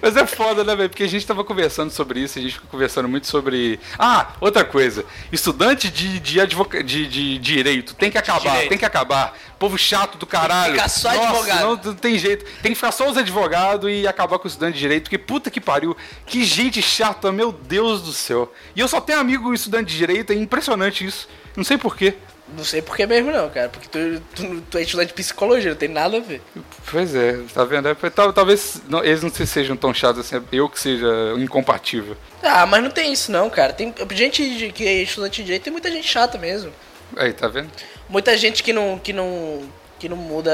[0.00, 0.88] mas é foda, né, velho?
[0.88, 3.78] Porque a gente tava conversando sobre isso, a gente ficou conversando muito sobre.
[3.98, 5.04] Ah, outra coisa.
[5.32, 6.82] Estudante de, de, advoca...
[6.82, 8.68] de, de direito tem que acabar, Direito.
[8.68, 9.36] tem que acabar.
[9.58, 10.74] Povo chato do caralho.
[10.74, 11.60] ficar só Nossa, advogado.
[11.60, 12.44] Não, não tem jeito.
[12.62, 15.04] Tem que ficar só os advogados e acabar com o estudante de direito.
[15.04, 15.96] Porque puta que pariu.
[16.26, 18.52] Que gente chata, meu Deus do céu.
[18.74, 21.28] E eu só tenho amigo estudante de direito, é impressionante isso.
[21.56, 22.14] Não sei porquê.
[22.56, 23.68] Não sei por que mesmo não, cara.
[23.70, 26.42] Porque tu, tu, tu é estudante de psicologia, não tem nada a ver.
[26.90, 27.88] Pois é, tá vendo?
[27.88, 31.06] É, tal- talvez não- eles não se- sejam tão chatos assim, eu que seja
[31.38, 32.16] incompatível.
[32.42, 33.72] Ah, mas não tem isso não, cara.
[33.72, 36.70] Tem gente de- que é estudante de direito, tem muita gente chata mesmo.
[37.16, 37.70] Aí, tá vendo?
[38.08, 39.62] Muita gente que não, que não,
[39.98, 40.52] que não muda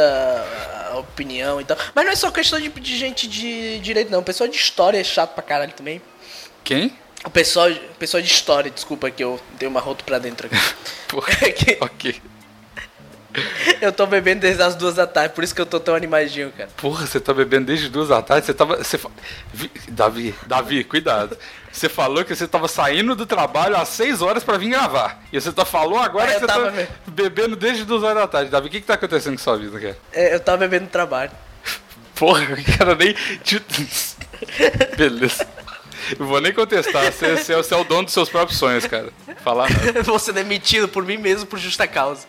[0.93, 1.77] a opinião e tal.
[1.95, 4.21] Mas não é só questão de, de gente de direito, não.
[4.21, 6.01] O pessoal de história é chato pra caralho também.
[6.63, 6.97] Quem?
[7.25, 10.57] O pessoal, o pessoal de história, desculpa que eu dei uma rota pra dentro aqui.
[11.09, 11.29] Porra.
[11.53, 12.23] Que- ok.
[13.81, 16.51] eu tô bebendo desde as duas da tarde, por isso que eu tô tão animadinho,
[16.51, 16.69] cara.
[16.77, 18.77] Porra, você tá bebendo desde duas da tarde, você tava.
[18.79, 18.99] Você,
[19.89, 21.37] Davi, Davi, cuidado.
[21.71, 25.23] Você falou que você tava saindo do trabalho às 6 horas pra vir gravar.
[25.33, 26.95] E você tá falou agora Ah, que você tava tá mesmo.
[27.07, 28.51] bebendo desde duas horas da tarde.
[28.51, 29.97] Davi, o que que tá acontecendo com sua vida, cara?
[30.13, 31.31] É, eu tava bebendo no trabalho.
[32.17, 32.45] Porra,
[32.77, 33.15] cara nem.
[34.97, 35.47] Beleza.
[36.19, 37.05] Eu vou nem contestar.
[37.13, 39.11] Você, você é- você é o dono dos seus próprios sonhos, cara.
[39.45, 39.99] Falar nada.
[39.99, 42.27] Eu vou ser demitido por mim mesmo por justa causa.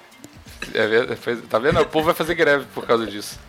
[0.73, 1.79] É verdade, pois- tá vendo?
[1.81, 3.39] O povo vai fazer greve por causa disso.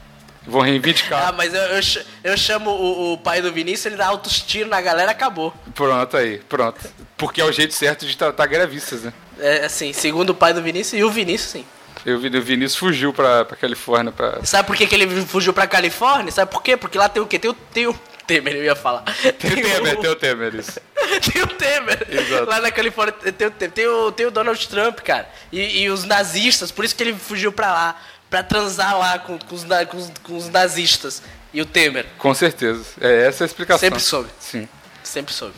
[0.46, 1.28] Vão reivindicar.
[1.28, 1.80] Ah, mas eu, eu,
[2.24, 5.54] eu chamo o, o pai do Vinícius, ele dá altos tiros na galera, acabou.
[5.74, 6.80] Pronto aí, pronto.
[7.16, 9.12] Porque é o jeito certo de tratar grevistas, né?
[9.38, 11.64] É assim, segundo o pai do Vinícius e o Vinícius, sim.
[12.04, 14.44] Eu o Vinícius fugiu pra, pra Califórnia pra.
[14.44, 16.32] Sabe por que, que ele fugiu pra Califórnia?
[16.32, 16.76] Sabe por quê?
[16.76, 17.38] Porque lá tem o quê?
[17.38, 17.94] Tem o, tem o
[18.26, 19.02] Temer, eu ia falar.
[19.38, 20.80] Tem o Temer, tem o Temer, isso.
[21.32, 22.06] Tem o Temer.
[22.08, 22.48] Exato.
[22.48, 23.72] Lá na Califórnia tem o Temer.
[23.74, 25.28] Tem o, tem o Donald Trump, cara.
[25.50, 28.00] E, e os nazistas, por isso que ele fugiu pra lá.
[28.30, 31.22] Pra transar lá com, com, os, com os- com os nazistas.
[31.52, 32.06] E o Temer.
[32.16, 32.84] Com certeza.
[33.00, 33.80] É essa a explicação.
[33.80, 34.28] Sempre soube.
[34.40, 34.66] Sim.
[35.02, 35.54] Sempre soube.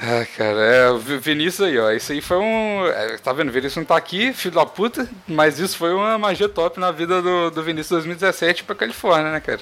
[0.00, 1.90] Ah, cara, é, Vinícius aí, ó.
[1.90, 2.86] Isso aí foi um.
[2.86, 3.48] é, tá vendo?
[3.48, 6.92] O Vinícius não tá aqui, filho da puta, mas isso foi uma magia top na
[6.92, 9.60] vida do, do Vinícius 2017 pra Califórnia, né, cara?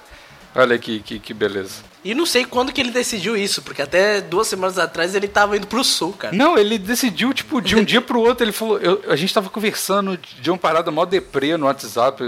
[0.58, 1.82] Olha que, que, que beleza.
[2.02, 5.56] E não sei quando que ele decidiu isso, porque até duas semanas atrás ele tava
[5.56, 6.34] indo pro sul, cara.
[6.34, 8.78] Não, ele decidiu, tipo, de um dia pro outro, ele falou.
[8.78, 12.22] eu- a gente tava conversando de uma parada mó deprê no WhatsApp,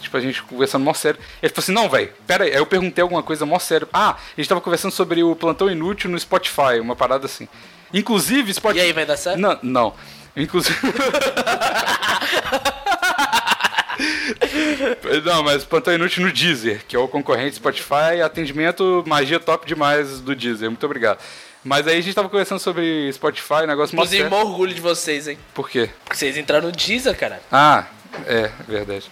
[0.00, 1.20] tipo, a gente conversando mó sério.
[1.42, 2.50] Ele falou assim: não, velho, pera aí.
[2.52, 3.86] Aí eu perguntei alguma coisa mó sério.
[3.92, 7.46] Ah, a gente tava conversando sobre o plantão inútil no Spotify, uma parada assim.
[7.94, 8.80] Inclusive, Spotify.
[8.80, 9.38] E aí, vai dar certo?
[9.38, 9.94] Não, não.
[10.36, 10.76] Inclusive.
[15.24, 20.20] Não, mas Plantão Inútil no Deezer, que é o concorrente Spotify, atendimento magia top demais
[20.20, 20.68] do Deezer.
[20.70, 21.18] Muito obrigado.
[21.64, 24.30] Mas aí a gente tava conversando sobre Spotify, negócio mó Inclusive, sério.
[24.30, 25.38] mó orgulho de vocês, hein?
[25.52, 25.90] Por quê?
[26.04, 27.40] Porque vocês entraram no Deezer, cara.
[27.50, 27.84] Ah,
[28.26, 29.10] é, verdade.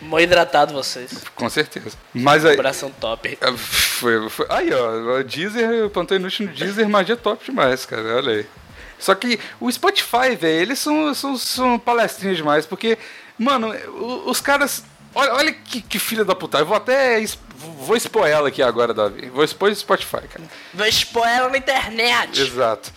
[0.00, 1.22] Mó hidratado vocês.
[1.34, 1.96] Com certeza.
[2.12, 2.56] Mas aí.
[2.56, 3.38] Coração top.
[3.40, 7.86] Ah, Foi, foi- aí, ó, o Deezer, o Plantão Inútil no Deezer, magia top demais,
[7.86, 8.46] cara, olha aí.
[8.98, 12.98] Só que o Spotify, velho, eles são, são, são palestrinhas demais, porque,
[13.38, 13.72] mano,
[14.26, 14.84] os caras.
[15.14, 16.58] Olha, olha que, que filha da puta.
[16.58, 17.24] Eu vou até.
[17.56, 19.28] Vou expor ela aqui agora, Davi.
[19.28, 20.44] Vou expor o Spotify, cara.
[20.72, 22.40] Vou expor ela na internet.
[22.40, 22.92] Exato.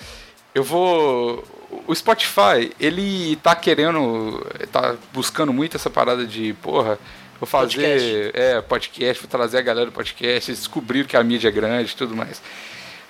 [0.54, 1.44] Eu vou.
[1.86, 4.46] O Spotify, ele tá querendo.
[4.72, 6.98] tá buscando muito essa parada de, porra,
[7.40, 7.76] vou fazer.
[7.76, 8.32] Podcast.
[8.34, 11.92] É, podcast, vou trazer a galera do podcast, eles descobriram que a mídia é grande
[11.92, 12.42] e tudo mais.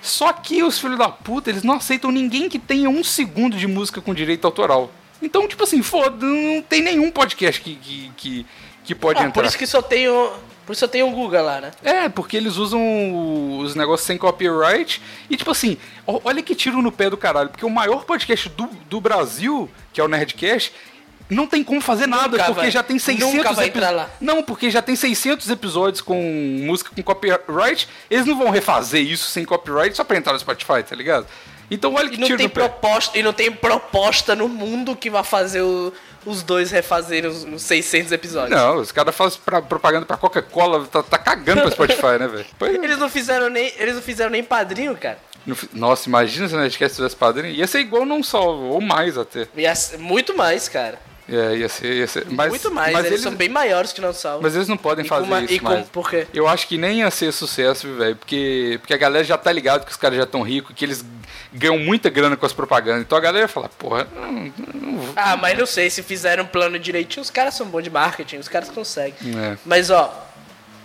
[0.00, 3.66] Só que os filhos da puta, eles não aceitam ninguém que tenha um segundo de
[3.66, 4.90] música com direito autoral.
[5.20, 8.46] Então, tipo assim, foda, não tem nenhum podcast que, que, que,
[8.84, 9.32] que pode Ah, entrar.
[9.32, 10.32] por isso que só tem o.
[10.64, 11.70] Por isso só tem o Google lá, né?
[11.82, 15.00] É, porque eles usam os negócios sem copyright.
[15.30, 17.48] E tipo assim, olha que tiro no pé do caralho.
[17.48, 20.72] Porque o maior podcast do, do Brasil, que é o Nerdcast,
[21.30, 24.10] não tem como fazer nada, Nunca porque vai- já tem 600 nunca vai entrar lá.
[24.20, 26.20] Não, porque já tem 600 episódios com
[26.66, 27.88] música com copyright.
[28.10, 31.26] Eles não vão refazer isso sem copyright só pra entrar no Spotify, tá ligado?
[31.70, 32.60] Então olha que E não, tem no pé.
[32.68, 35.92] proposta, e não tem proposta no mundo que vai fazer o-
[36.26, 38.58] os dois refazerem os, os 600 episódios.
[38.58, 42.46] Não, os caras fazem pra- propaganda pra Coca-Cola, tá, tá cagando pra Spotify, né, velho?
[42.60, 42.84] É.
[42.84, 45.18] Eles não fizeram nem, eles não fizeram nem padrinho, cara.
[45.72, 47.54] Nossa, imagina se o Nerdcast tivesse padrinho.
[47.54, 49.46] Ia ser igual não só, ou mais até.
[49.56, 50.98] Ia muito mais, cara.
[51.30, 52.26] É, ia ser, ia ser.
[52.30, 52.92] Mas, muito mais.
[52.92, 54.42] Mas eles, eles, são bem maiores que salvo.
[54.42, 55.86] mas eles não podem E fazer uma- isso e com- mais.
[55.88, 56.26] por quê?
[56.32, 58.16] Eu acho que nem ia ser sucesso, velho.
[58.16, 61.04] Porque, porque a galera já tá ligado que os caras já estão ricos, que eles
[61.52, 63.02] ganham muita grana com as propagandas.
[63.02, 65.12] Então a galera ia falar, porra, não, não vou.
[65.16, 68.38] Ah, mas não sei, se fizeram um plano direitinho, os caras são bons de marketing,
[68.38, 69.14] os caras conseguem.
[69.38, 69.56] É.
[69.66, 70.27] Mas ó,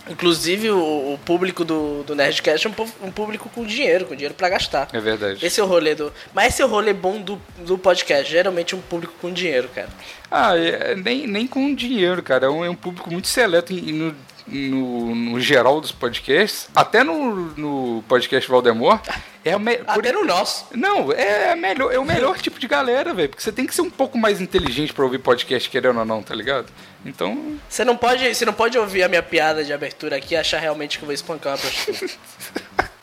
[0.09, 4.33] inclusive o, o público do, do Nerdcast é um, um público com dinheiro, com dinheiro
[4.33, 4.87] pra gastar.
[4.93, 5.45] É verdade.
[5.45, 6.11] Esse é o rolê do.
[6.33, 8.29] Mas esse é o rolê bom do, do podcast.
[8.29, 9.89] Geralmente é um público com dinheiro, cara.
[10.29, 12.47] Ah, é, nem, nem com dinheiro, cara.
[12.47, 14.15] É um, é um público muito seleto e no,
[14.47, 16.67] no, no geral dos podcasts.
[16.75, 18.99] Até no, no podcast Valdemor.
[19.45, 19.79] É o me...
[19.85, 20.65] Até no nosso.
[20.73, 23.29] Não, é, a melhor, é o melhor tipo de galera, velho.
[23.29, 26.23] Porque você tem que ser um pouco mais inteligente pra ouvir podcast, querendo ou não,
[26.23, 26.67] tá ligado?
[27.05, 27.59] Então.
[27.67, 30.59] Você não pode, você não pode ouvir a minha piada de abertura aqui e achar
[30.59, 32.13] realmente que eu vou espancar uma prostituta.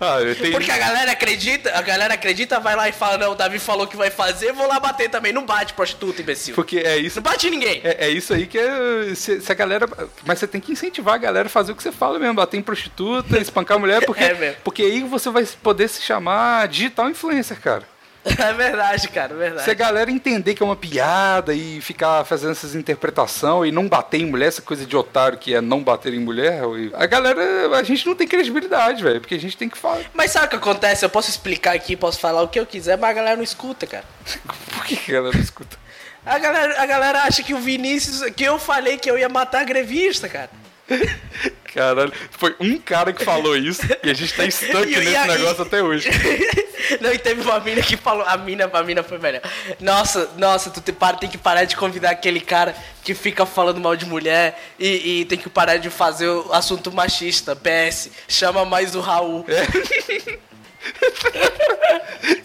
[0.00, 0.52] Ah, tenho.
[0.52, 3.86] Porque a galera acredita, a galera acredita, vai lá e fala, não, o Davi falou
[3.86, 5.32] que vai fazer, vou lá bater também.
[5.32, 6.54] Não bate, prostituta, imbecil.
[6.54, 7.16] Porque é isso.
[7.16, 7.80] Não bate em ninguém.
[7.84, 9.14] É, é isso aí que é.
[9.14, 9.88] Se, se a galera.
[10.26, 12.56] Mas você tem que incentivar a galera a fazer o que você fala mesmo, bater
[12.56, 17.08] em prostituta, espancar a mulher, porque, É porque aí você vai poder se chamar digital
[17.08, 17.91] influencer, cara.
[18.38, 19.64] É verdade, cara, é verdade.
[19.64, 23.88] Se a galera entender que é uma piada e ficar fazendo essas interpretações e não
[23.88, 26.62] bater em mulher, essa coisa de otário que é não bater em mulher,
[26.94, 30.04] a galera, a gente não tem credibilidade, velho, porque a gente tem que falar.
[30.14, 31.04] Mas sabe o que acontece?
[31.04, 33.86] Eu posso explicar aqui, posso falar o que eu quiser, mas a galera não escuta,
[33.86, 34.04] cara.
[34.72, 35.76] Por que a galera não escuta?
[36.24, 38.22] A galera, a galera acha que o Vinícius.
[38.30, 40.50] que eu falei que eu ia matar a grevista, cara.
[41.74, 45.16] Caralho, foi um cara que falou isso e a gente tá estanque E- e nesse
[45.16, 46.08] aí- negócio até hoje.
[47.00, 48.24] Não, e teve uma mina que falou.
[48.26, 49.40] A mina, a mina foi melhor.
[49.80, 53.80] Nossa, nossa, tu te, para, tem que parar de convidar aquele cara que fica falando
[53.80, 57.56] mal de mulher e, e tem que parar de fazer o assunto machista.
[57.56, 59.46] PS, chama mais o Raul.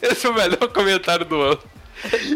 [0.01, 1.59] Esse é o melhor comentário do ano.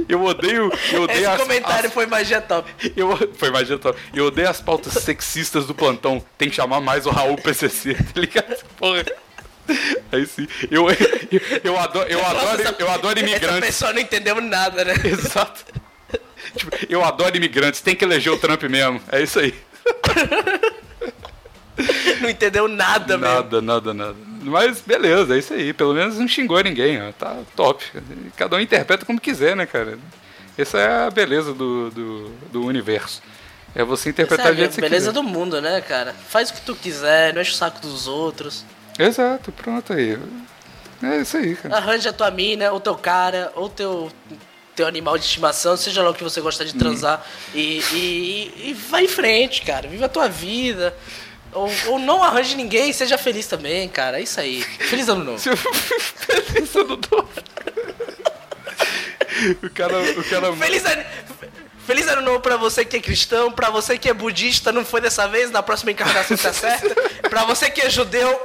[0.10, 2.70] Eu odeio, eu odeio Esse as- comentário as- foi magia top.
[2.96, 4.00] Eu, foi mais top.
[4.14, 6.24] Eu odeio as pautas sexistas do plantão.
[6.38, 8.64] Tem que chamar mais o Raul PCC, tá ligado?
[8.78, 9.06] Porra.
[10.12, 10.48] Aí sim.
[10.70, 10.98] Eu, eu,
[11.64, 13.60] eu adoro, eu Nossa, adoro, essa- eu adoro Essa imigrantes.
[13.68, 14.94] pessoa não entendeu nada, né?
[15.06, 15.64] Exato.
[16.58, 17.80] Tipo, eu adoro imigrantes.
[17.82, 19.02] Tem que eleger o Trump mesmo.
[19.12, 19.54] É isso aí.
[22.20, 23.34] Não entendeu nada, mesmo.
[23.36, 24.16] Nada, nada, nada.
[24.42, 25.72] Mas beleza, é isso aí.
[25.74, 27.12] Pelo menos não xingou ninguém, ó.
[27.12, 27.86] Tá top.
[28.36, 29.98] Cada um interpreta como quiser, né, cara?
[30.58, 33.22] Essa é a beleza do, do, do universo.
[33.74, 35.12] É você Essa interpretar é do a beleza quiser.
[35.14, 36.14] do mundo, né, cara?
[36.28, 38.66] Faz o que tu quiser, não enche o saco dos outros.
[39.00, 40.18] Exato, pronto aí.
[41.02, 41.78] É isso aí, cara.
[41.78, 44.12] Arranja a tua mina, ou teu cara, ou teu,
[44.76, 47.26] teu animal de estimação, seja lá o que você gosta de transar.
[47.56, 49.88] E, e, e vai em frente, cara.
[49.88, 50.94] Viva a tua vida.
[51.54, 54.20] Ou, ou não arranje ninguém, seja feliz também, cara.
[54.20, 54.62] É isso aí.
[54.64, 55.40] Feliz ano novo.
[56.48, 57.30] Feliz ano novo.
[59.64, 61.04] O cara, o cara Feliz ano,
[61.88, 65.02] feliz ano novo pra você que é cristão, pra você que é budista, não foi
[65.02, 66.96] dessa vez, na próxima encarnação você acerta.
[67.30, 68.40] Pra você que é judeu,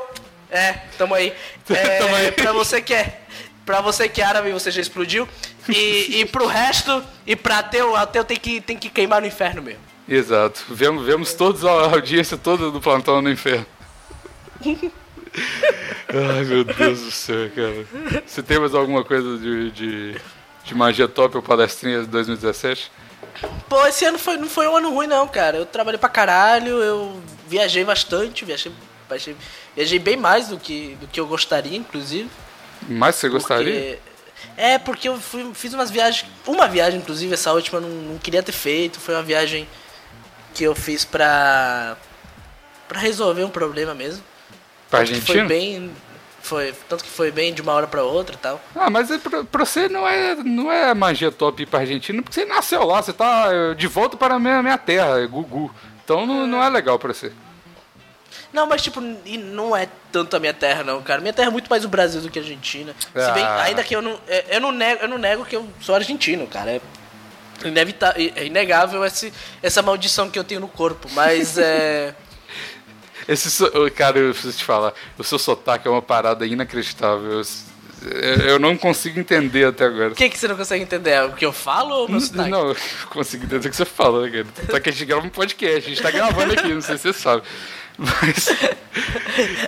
[0.50, 1.34] é, tamo aí.
[1.68, 2.32] É, Tamo aí.
[2.32, 3.20] Pra você que é.
[3.64, 5.28] Pra você que é árabe, você já explodiu.
[5.68, 9.60] E, e pro resto, e pra ateu, ateu tem que, tem que queimar no inferno
[9.60, 9.82] mesmo.
[10.08, 10.64] Exato.
[10.70, 13.66] Vemos, vemos todos a audiência toda do plantão no inferno.
[16.08, 17.86] Ai, meu Deus do céu, cara.
[18.26, 20.16] Você tem mais alguma coisa de, de,
[20.64, 22.90] de magia top ou palestrinha de 2017?
[23.68, 25.58] Pô, esse ano foi, não foi um ano ruim, não, cara.
[25.58, 28.72] Eu trabalhei pra caralho, eu viajei bastante, viajei,
[29.08, 29.36] viajei,
[29.74, 32.30] viajei bem mais do que, do que eu gostaria, inclusive.
[32.88, 33.72] Mais você gostaria?
[33.72, 33.98] Porque-
[34.56, 36.24] É, porque eu fui- fiz umas viagens.
[36.46, 38.98] Uma viagem, inclusive, essa última eu não, não queria ter feito.
[39.00, 39.68] Foi uma viagem
[40.56, 41.96] que eu fiz pra.
[42.88, 44.22] pra resolver um problema mesmo.
[44.88, 45.48] Pra Tanto que Foi Argentina?
[45.48, 45.90] bem.
[46.42, 48.60] Foi, tanto que foi bem de uma hora pra outra e tal.
[48.74, 52.22] Ah, mas é pra, pra você não é, não é magia top ir pra Argentina,
[52.22, 55.26] porque você nasceu lá, você tá eh, de volta para a minha, minha terra, é
[55.26, 55.74] Gugu.
[56.04, 57.32] Então não, não é legal pra você.
[58.52, 61.20] Não, mas tipo, não é tanto a minha terra, não, cara.
[61.20, 62.94] Minha terra é muito mais o Brasil do que a Argentina.
[63.00, 63.62] Se bem, Ah.
[63.64, 64.16] ainda que eu não.
[64.28, 66.70] é, Eu não, nego, eu não nego que eu sou argentino, cara.
[66.70, 66.80] É,
[67.64, 71.08] é inegável esse, essa maldição que eu tenho no corpo.
[71.12, 72.14] Mas é.
[73.28, 77.42] Esse, so- cara, eu preciso te falar, o seu sotaque é uma parada inacreditável.
[78.46, 80.12] Eu, não consigo entender até agora.
[80.12, 81.10] O que, que você não consegue entender?
[81.10, 82.50] É o que eu falo ou o meu sotaque?
[82.50, 82.76] Não, eu
[83.10, 84.46] consigo entender o que você fala, cara.
[84.70, 87.02] Só que a gente grava um podcast, a gente tá gravando aqui, não sei se
[87.02, 87.42] você sabe.
[87.98, 88.48] Mas.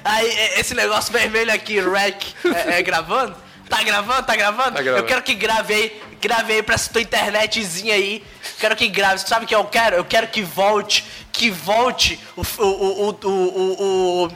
[0.05, 3.35] Aí, esse negócio vermelho aqui, rec, é, é gravando?
[3.69, 4.27] Tá gravando?
[4.27, 4.77] Tá gravando?
[4.77, 5.05] Tá gravando.
[5.05, 8.25] Eu quero que grave aí, grave aí pra essa tua internetzinha aí.
[8.59, 9.19] Quero que grave.
[9.21, 9.97] Sabe o que eu quero?
[9.97, 12.43] Eu quero que volte, que volte o.
[12.43, 12.65] o.
[12.65, 13.09] o.
[13.09, 13.19] o.
[13.25, 14.27] o.
[14.27, 14.31] o.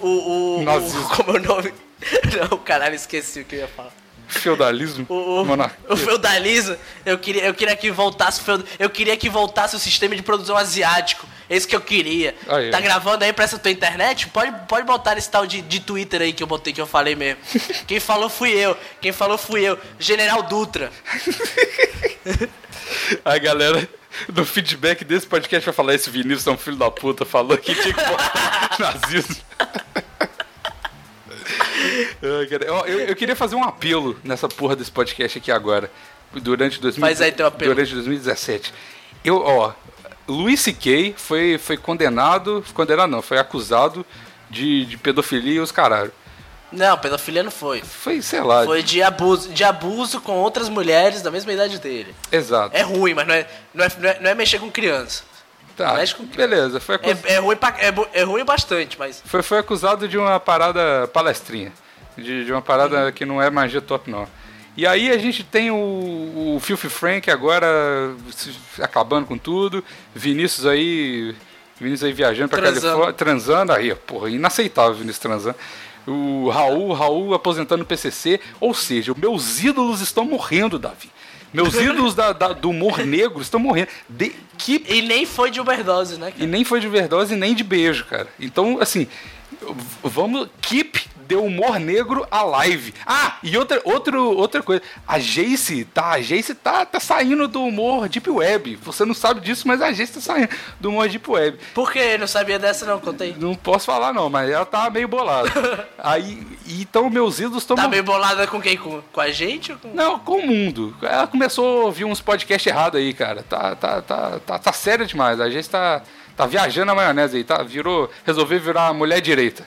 [0.00, 0.60] o.
[0.60, 1.74] o, como é o nome?
[2.50, 3.92] Não, caralho, esqueci o que eu ia falar.
[4.28, 5.06] Feudalismo?
[5.08, 8.42] O, o, o feudalismo, eu queria, eu queria que voltasse
[8.78, 11.26] eu queria que voltasse o sistema de produção asiático.
[11.48, 12.34] Esse que eu queria.
[12.46, 14.28] Aí, tá gravando aí pra essa tua internet?
[14.28, 17.14] Pode, pode botar esse tal de, de Twitter aí que eu botei que eu falei
[17.14, 17.40] mesmo.
[17.86, 18.76] Quem falou fui eu.
[19.00, 19.78] Quem falou fui eu.
[19.98, 20.92] General Dutra.
[23.24, 23.88] A galera
[24.32, 27.74] no feedback desse podcast vai falar: esse Vinícius é um filho da puta, falou que
[27.74, 29.36] tinha que botar nazismo.
[32.70, 35.90] Ó, eu, eu queria fazer um apelo nessa porra desse podcast aqui agora.
[36.32, 37.74] Durante, 2000, Faz aí teu apelo.
[37.74, 38.74] durante 2017.
[39.24, 39.72] Eu, ó,
[40.28, 41.14] Luiz C.K.
[41.16, 42.64] foi, foi condenado.
[42.74, 44.04] Condenado não, foi acusado
[44.50, 46.12] de, de pedofilia e os caralho.
[46.70, 47.80] Não, pedofilia não foi.
[47.82, 48.64] Foi, sei lá.
[48.64, 52.14] Foi de abuso, de abuso com outras mulheres da mesma idade dele.
[52.30, 52.76] Exato.
[52.76, 55.22] É ruim, mas não é, não é, não é, não é mexer com criança.
[55.74, 56.78] Tá, mexe com- beleza.
[56.80, 59.22] Foi, acus- É, é ruim pra- é, é ruim bastante, mas.
[59.24, 61.72] foi, foi acusado de uma parada palestrinha.
[62.16, 63.12] De, de uma parada Uhum.
[63.12, 64.26] que não é magia top, não.
[64.78, 67.66] E aí a gente tem o, o Filthy Frank agora
[68.30, 69.82] se- acabando com tudo.
[70.14, 71.34] Vinícius aí.
[71.80, 72.82] Vinícius aí viajando pra Transando.
[72.82, 73.12] Califórnia.
[73.12, 73.72] Transando.
[73.72, 75.56] Aí, porra, inaceitável Vinícius transando.
[76.06, 78.38] O Raul, Raul aposentando o PCC.
[78.60, 81.10] Ou seja, meus ídolos estão morrendo, Davi.
[81.52, 83.88] Meus ídolos da- da- do humor negro estão morrendo.
[84.08, 86.44] De, que E nem foi de overdose, né, cara?
[86.44, 88.28] e nem foi de overdose nem de beijo, cara.
[88.38, 89.08] Então, assim,
[90.04, 92.94] vamos keep de humor negro alive.
[93.06, 94.82] Ah, e outra, outro, outra coisa.
[95.06, 96.12] A Jace, tá?
[96.12, 98.76] A Jace tá, tá saindo do humor Deep Web.
[98.76, 100.48] Você não sabe disso, mas a Jace tá saindo
[100.80, 101.58] do humor Deep Web.
[101.74, 102.16] Por que?
[102.16, 103.36] Não sabia dessa não, contei.
[103.38, 105.50] Não posso falar não, mas ela tá meio bolada.
[105.98, 107.76] Aí, então meus ídolos estão...
[107.76, 108.78] Tá meio bolada com quem?
[108.78, 109.72] Com, com a gente?
[109.72, 109.88] Ou com...
[109.88, 110.96] Não, com o mundo.
[111.02, 113.42] Ela começou a ouvir uns podcasts errados aí, cara.
[113.42, 115.40] Tá, tá, tá, tá, tá sério demais.
[115.40, 116.00] A gente tá,
[116.34, 117.62] tá viajando na maionese aí, tá?
[117.62, 119.66] Virou, resolveu virar mulher direita.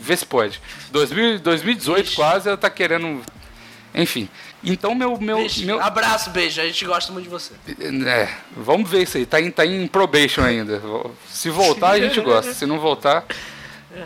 [0.00, 0.60] Vê se pode.
[0.90, 2.16] 2000, 2018 Vixe.
[2.16, 3.22] quase, ela tá querendo.
[3.94, 4.28] Enfim.
[4.62, 5.18] Então meu.
[5.20, 5.64] meu, Beijo.
[5.66, 6.60] meu Abraço, beijo.
[6.60, 7.52] A gente gosta muito de você.
[8.06, 9.26] é, vamos ver isso aí.
[9.26, 10.80] Tá em, tá em probation ainda.
[11.28, 12.52] Se voltar, a gente gosta.
[12.54, 13.24] Se não voltar,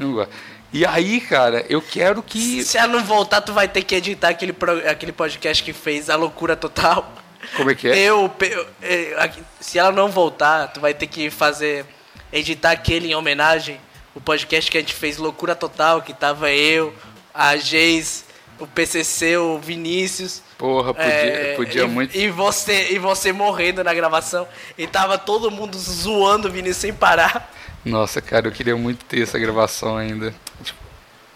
[0.00, 0.32] não gosta.
[0.72, 2.64] E aí, cara, eu quero que.
[2.64, 6.10] Se ela não voltar, tu vai ter que editar aquele, pro- aquele podcast que fez
[6.10, 7.12] a loucura total.
[7.56, 7.96] Como é que é?
[7.98, 9.30] Eu, eu- eu-
[9.60, 11.84] se ela não voltar, tu vai ter que fazer
[12.32, 13.78] editar aquele em homenagem,
[14.14, 16.94] o podcast que a gente fez loucura total, que tava eu,
[17.32, 18.24] a Geis,
[18.58, 20.42] o PCC, o Vinícius.
[20.56, 22.16] Porra, podia, é, podia e, muito.
[22.16, 24.46] E você, e você morrendo na gravação.
[24.78, 27.52] E tava todo mundo zoando o Vinícius sem parar.
[27.84, 30.32] Nossa, cara, eu queria muito ter essa gravação ainda.
[30.62, 30.78] Tipo,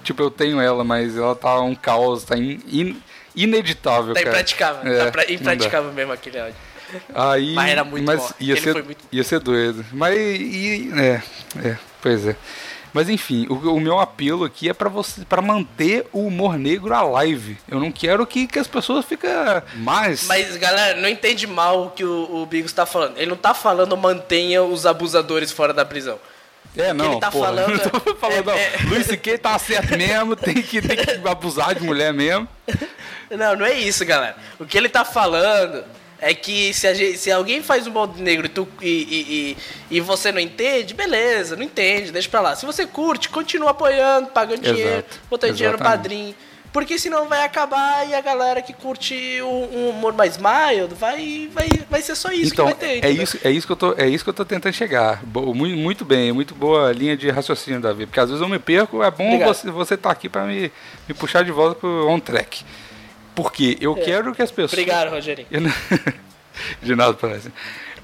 [0.02, 3.02] tipo, eu tenho ela, mas ela tá um caos, tá in- in-
[3.36, 4.30] ineditável, Tá cara.
[4.30, 4.92] impraticável.
[4.92, 5.34] É, tá pra, não dá.
[5.34, 6.56] impraticável mesmo aquele áudio.
[7.14, 8.30] Aí, Mas era muito mas bom.
[8.40, 9.84] Ia Ele ser, foi muito- ia ser doido.
[9.92, 11.22] Mas, e, é,
[11.68, 12.34] é, pois é.
[12.92, 16.94] Mas enfim, o, o meu apelo aqui é pra você, para manter o humor negro
[16.94, 17.58] alive.
[17.68, 19.28] Eu não quero que, que as pessoas fiquem
[19.76, 20.26] mais.
[20.26, 23.16] Mas, galera, não entende mal o que o, o Bigos tá falando.
[23.18, 26.18] Ele não tá falando mantenha os abusadores fora da prisão.
[26.76, 28.52] é, não, ele tá porra, falando não tô falando, é- não.
[28.52, 29.38] é- Luiz C.K.
[29.38, 32.48] tá certo mesmo, tem que, tem que abusar de mulher mesmo.
[33.30, 34.36] Não, não é isso, galera.
[34.58, 35.84] O que ele tá falando
[36.20, 39.56] é que se, gente- se alguém faz um bode negro e, tu, e,
[39.90, 42.56] e, e, você não entende, beleza, não entende, deixa pra lá.
[42.56, 46.02] Se você curte, continua apoiando, pagando Exato, dinheiro, botando dinheiro no exatamente.
[46.02, 46.34] padrinho.
[46.70, 49.46] Porque senão vai acabar e a galera que curte um,
[49.86, 53.04] um humor mais mild vai, vai, vai ser só isso então, que vai ter.
[53.06, 55.24] é isso, é isso que eu tô, é isso que eu tô tentando chegar.
[55.24, 58.04] Bo- Muito, muito bem, muito boa linha de raciocínio, Davi.
[58.04, 59.48] Porque às vezes eu me perco, é bom Obrigado.
[59.48, 60.70] você você tá aqui para me,
[61.08, 62.62] me puxar de volta pro on track.
[63.38, 65.46] Porque eu quero que as pessoas Obrigado, Rogerinho.
[65.48, 65.60] Eu
[66.82, 67.52] De nada parece.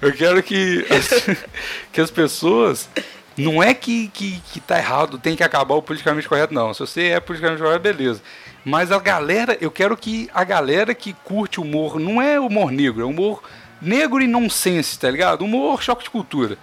[0.01, 1.39] Eu quero que as,
[1.93, 2.89] que as pessoas.
[3.37, 6.73] Não é que, que, que tá errado, tem que acabar o politicamente correto, não.
[6.73, 8.23] Se você é politicamente correto, beleza.
[8.65, 13.03] Mas a galera, eu quero que a galera que curte humor, não é humor negro,
[13.03, 13.43] é humor
[13.83, 15.45] negro e nonsense, tá ligado?
[15.45, 16.57] Humor choque de cultura.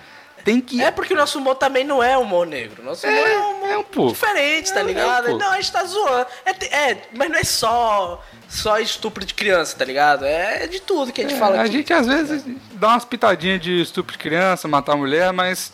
[0.43, 0.81] Tem que.
[0.81, 2.83] É porque o nosso humor também não é humor negro.
[2.83, 4.13] Nosso humor é, um humor é um pouco.
[4.13, 5.37] diferente, tá É, é um ligado?
[5.37, 6.25] não, a gente tá zoando.
[6.45, 10.25] É, é, mas não é só, só estupro de criança, tá ligado?
[10.25, 11.71] É de tudo que a gente fala É, a aqui.
[11.73, 12.43] gente às vezes
[12.73, 15.71] dá umas pitadinhas de estupro de criança, matar mulher, mas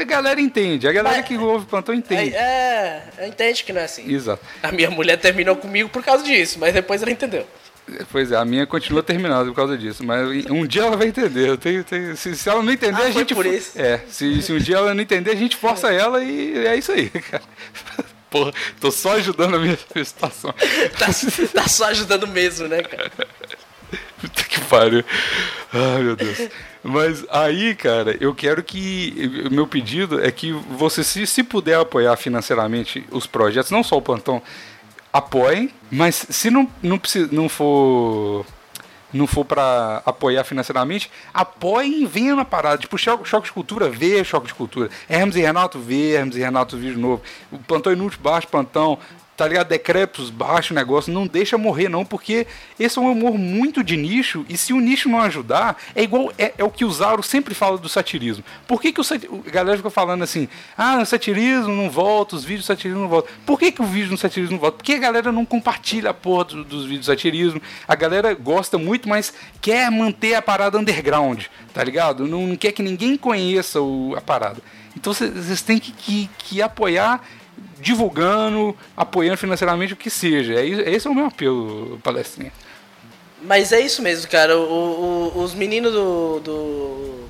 [0.00, 0.86] a galera entende.
[0.88, 2.34] A galera Mas- que ouve o plantão entende.
[2.34, 4.12] É, é, entende que não é assim.
[4.12, 4.42] Exato.
[4.62, 7.46] A minha mulher terminou comigo por causa disso, mas depois ela entendeu.
[8.12, 11.48] Pois é, a minha continua terminada por causa disso, mas um dia ela vai entender.
[11.48, 13.34] Eu tenho, tenho- se, se ela não entender, Ah, a gente.
[13.34, 13.80] por isso.
[13.80, 16.92] É, se, se um dia ela não entender, a gente força ela e é isso
[16.92, 17.42] aí, cara.
[18.30, 20.54] Porra, tô só ajudando a minha situação.
[20.98, 21.06] Tá,
[21.54, 23.10] tá só ajudando mesmo, né, cara?
[24.20, 25.04] Puta que pariu.
[25.72, 26.48] Ai, meu Deus.
[26.82, 29.48] Mas aí, cara, eu quero que.
[29.50, 34.02] Meu pedido é que você, se, se puder apoiar financeiramente os projetos, não só o
[34.02, 34.42] plantão,
[35.12, 38.44] apoiem, mas se não, não, precisa, não for
[39.12, 42.78] não for para apoiar financeiramente, apoiem e venham na parada.
[42.78, 44.90] Tipo, choque, de cultura, vê choque de cultura.
[45.08, 47.22] Hermes e Renato, vê Hermes e Renato, vídeo novo.
[47.50, 48.98] O plantão inútil, baixo plantão
[49.38, 49.68] tá ligado?
[49.68, 52.44] Decrépitos, baixo negócio, não deixa morrer não, porque
[52.78, 56.32] esse é um humor muito de nicho, e se o nicho não ajudar, é igual,
[56.36, 58.42] é, é o que o Zaro sempre fala do satirismo.
[58.66, 59.04] Por que, que o
[59.46, 63.08] a galera fica falando assim, ah, o satirismo não volta, os vídeos do satirismo não
[63.08, 63.32] voltam.
[63.46, 64.78] Por que, que o vídeo do satirismo não volta?
[64.78, 68.76] Porque a galera não compartilha a porra do, dos vídeos do satirismo, a galera gosta
[68.76, 72.26] muito, mas quer manter a parada underground, tá ligado?
[72.26, 74.60] Não, não quer que ninguém conheça o, a parada.
[74.96, 77.22] Então vocês têm que, que, que apoiar
[77.80, 80.54] divulgando, apoiando financeiramente o que seja.
[80.54, 82.52] É, esse é o meu apelo, palestrinha.
[83.42, 84.56] Mas é isso mesmo, cara.
[84.58, 87.28] O, o, os meninos do, do.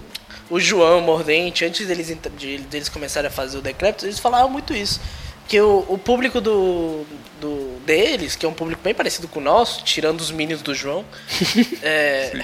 [0.51, 4.73] O João Mordente, antes deles, de, deles começarem a fazer o decrépito, eles falavam muito
[4.73, 4.99] isso.
[5.47, 7.05] Que o, o público do,
[7.39, 10.75] do deles, que é um público bem parecido com o nosso, tirando os meninos do
[10.75, 11.05] João,
[11.83, 12.43] é,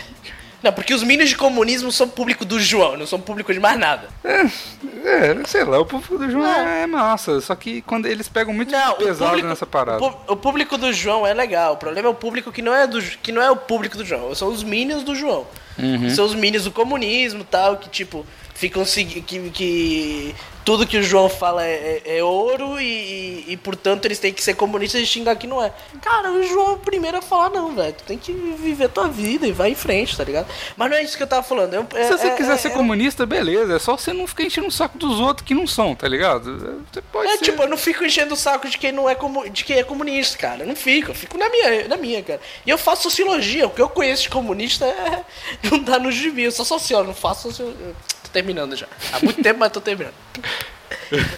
[0.64, 3.78] Não, porque os minions de comunismo são público do João, não são público de mais
[3.78, 4.08] nada.
[4.24, 4.46] É,
[5.04, 8.54] é sei lá, o público do João é, é massa, só que quando eles pegam
[8.54, 10.02] muito não, pesado público, nessa parada.
[10.02, 12.86] O, o, público do João é legal, o problema é o público que não é,
[12.86, 15.46] do, que não é o público do João, são os minions do João.
[15.78, 16.08] Uhum.
[16.08, 20.34] São os minions do comunismo e tal, que tipo, ficam que, que
[20.64, 24.32] tudo que o João fala é, é, é ouro e, e, e, portanto, eles têm
[24.32, 25.72] que ser comunistas e xingar que não é.
[26.00, 27.92] Cara, o João é o primeiro a falar, não, velho.
[27.92, 30.46] Tu tem que viver tua vida e vai em frente, tá ligado?
[30.76, 31.74] Mas não é isso que eu tava falando.
[31.94, 33.76] É, Se você é, quiser é, ser comunista, beleza.
[33.76, 36.84] É só você não ficar enchendo o saco dos outros que não são, tá ligado?
[36.90, 37.44] Você pode é, ser...
[37.44, 39.48] tipo, eu não fico enchendo o saco de quem não é comu...
[39.50, 40.62] de quem é comunista, cara.
[40.62, 42.40] Eu não fico, eu fico na minha, na minha, cara.
[42.64, 43.66] E eu faço sociologia.
[43.66, 45.24] O que eu conheço de comunista é...
[45.70, 46.44] não dá no gibi.
[46.44, 47.94] Eu sou sociólogo, não faço sociologia.
[48.22, 48.86] Tô terminando já.
[49.12, 50.14] Há muito tempo, mas tô terminando.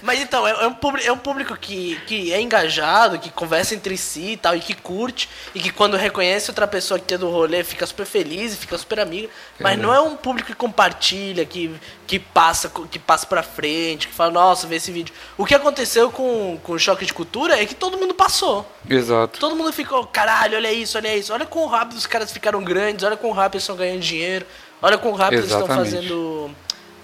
[0.02, 3.74] Mas então, é, é, um público, é um público que, que é engajado, que conversa
[3.74, 7.18] entre si e tal, e que curte, e que quando reconhece outra pessoa que é
[7.18, 9.28] do rolê fica super feliz e fica super amiga.
[9.58, 11.74] Mas não é um público que compartilha, que,
[12.06, 15.14] que passa que passa pra frente, que fala, nossa, vê esse vídeo.
[15.36, 18.70] O que aconteceu com, com o choque de cultura é que todo mundo passou.
[18.88, 19.38] Exato.
[19.38, 23.04] Todo mundo ficou, caralho, olha isso, olha isso, olha quão rápido os caras ficaram grandes,
[23.04, 24.46] olha quão rápido eles estão ganhando dinheiro,
[24.80, 25.80] olha quão rápido Exatamente.
[25.80, 26.50] eles estão fazendo.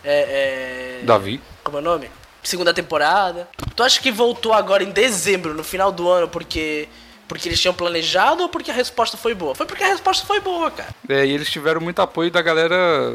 [0.05, 1.05] É, é...
[1.05, 1.41] Davi.
[1.63, 2.22] Como é o nome?
[2.43, 3.49] Segunda temporada.
[3.75, 6.89] Tu acha que voltou agora em dezembro, no final do ano, porque
[7.29, 9.55] porque eles tinham planejado ou porque a resposta foi boa?
[9.55, 10.91] Foi porque a resposta foi boa, cara.
[11.09, 13.15] É, e eles tiveram muito apoio da galera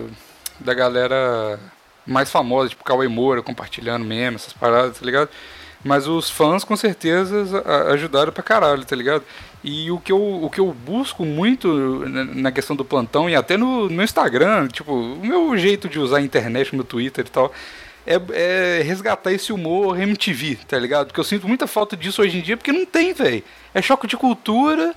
[0.59, 1.59] da galera
[2.05, 5.29] mais famosa, tipo Cauê Moura compartilhando mesmo, essas paradas, tá ligado?
[5.83, 9.23] Mas os fãs com certeza ajudaram pra caralho, tá ligado?
[9.63, 11.67] E o que eu, o que eu busco muito
[12.07, 16.17] na questão do plantão e até no, no Instagram, tipo, o meu jeito de usar
[16.17, 17.53] a internet, no Twitter e tal,
[18.07, 21.07] é, é, resgatar esse humor MTV, tá ligado?
[21.07, 23.43] Porque eu sinto muita falta disso hoje em dia, porque não tem, velho.
[23.73, 24.95] É choque de cultura.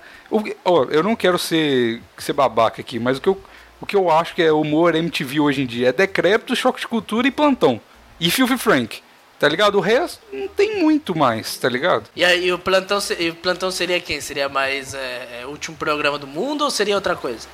[0.64, 3.40] Ó, eu não quero ser, ser babaca aqui, mas o que, eu,
[3.80, 6.86] o que eu acho que é humor MTV hoje em dia é decrépito, choque de
[6.86, 7.80] cultura e plantão.
[8.20, 9.02] E Filthy Frank.
[9.40, 9.78] Tá ligado?
[9.78, 12.04] O resto não tem muito mais, tá ligado?
[12.14, 14.20] E aí o plantão, o plantão seria quem?
[14.20, 17.48] Seria mais é, é, último programa do mundo ou seria outra coisa?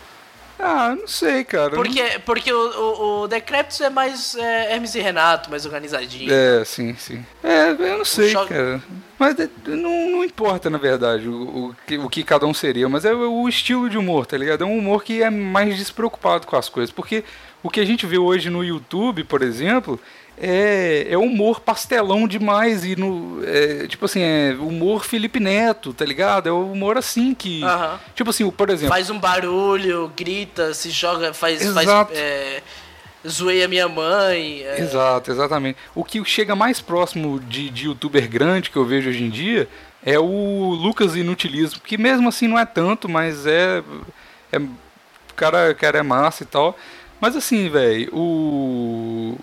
[0.58, 1.70] Ah, não sei, cara.
[1.70, 6.32] Porque, porque o, o, o Decreptus é mais é, Hermes e Renato, mais organizadinho.
[6.32, 7.24] É, sim, sim.
[7.44, 8.82] É, eu não sei, cara.
[9.18, 9.34] Mas
[9.66, 12.88] não, não importa, na verdade, o, o, que, o que cada um seria.
[12.88, 14.64] Mas é o estilo de humor, tá ligado?
[14.64, 16.90] É um humor que é mais despreocupado com as coisas.
[16.90, 17.22] Porque
[17.62, 20.00] o que a gente vê hoje no YouTube, por exemplo,
[20.38, 26.04] é, é humor pastelão demais e no é, tipo assim é humor Felipe Neto tá
[26.04, 26.48] ligado?
[26.48, 27.62] É o humor assim que
[28.14, 32.12] tipo assim por exemplo faz um barulho grita se joga faz Exato.
[32.12, 32.62] faz é,
[33.26, 34.80] zoeia minha mãe é...
[34.80, 35.78] Exato exatamente.
[35.94, 39.66] O que chega mais próximo de, de youtuber grande que eu vejo hoje em dia
[40.04, 43.82] é o Lucas Inutilismo que mesmo assim não é tanto mas é
[44.52, 44.68] é o
[45.34, 46.76] cara, cara é massa e tal
[47.20, 49.36] mas assim, velho, o,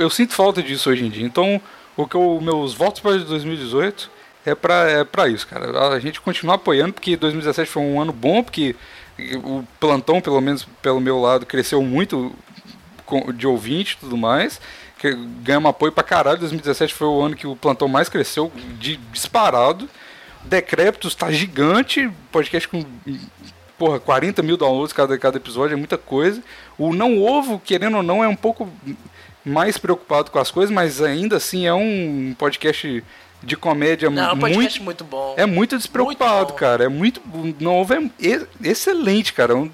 [0.00, 1.24] eu sinto falta disso hoje em dia.
[1.24, 1.60] Então,
[1.96, 4.10] o que eu, meus votos para 2018
[4.44, 5.88] é para é pra isso, cara.
[5.88, 8.74] A gente continuar apoiando, porque 2017 foi um ano bom, porque
[9.44, 12.34] o plantão, pelo menos pelo meu lado, cresceu muito
[13.34, 14.60] de ouvinte e tudo mais.
[15.42, 16.38] Ganhamos apoio pra caralho.
[16.38, 19.88] 2017 foi o ano que o plantão mais cresceu, de disparado.
[20.42, 22.82] Decrépitos tá gigante, podcast com
[23.80, 26.42] porra, 40 mil downloads cada, cada episódio, é muita coisa.
[26.76, 28.68] O Não Ovo, querendo ou não, é um pouco
[29.42, 33.02] mais preocupado com as coisas, mas ainda assim é um podcast
[33.42, 35.34] de comédia não, muito, podcast muito bom.
[35.34, 36.84] É muito despreocupado, muito cara.
[36.84, 37.22] É muito.
[37.58, 38.02] Não Ovo é
[38.62, 39.54] excelente, cara.
[39.54, 39.70] É um,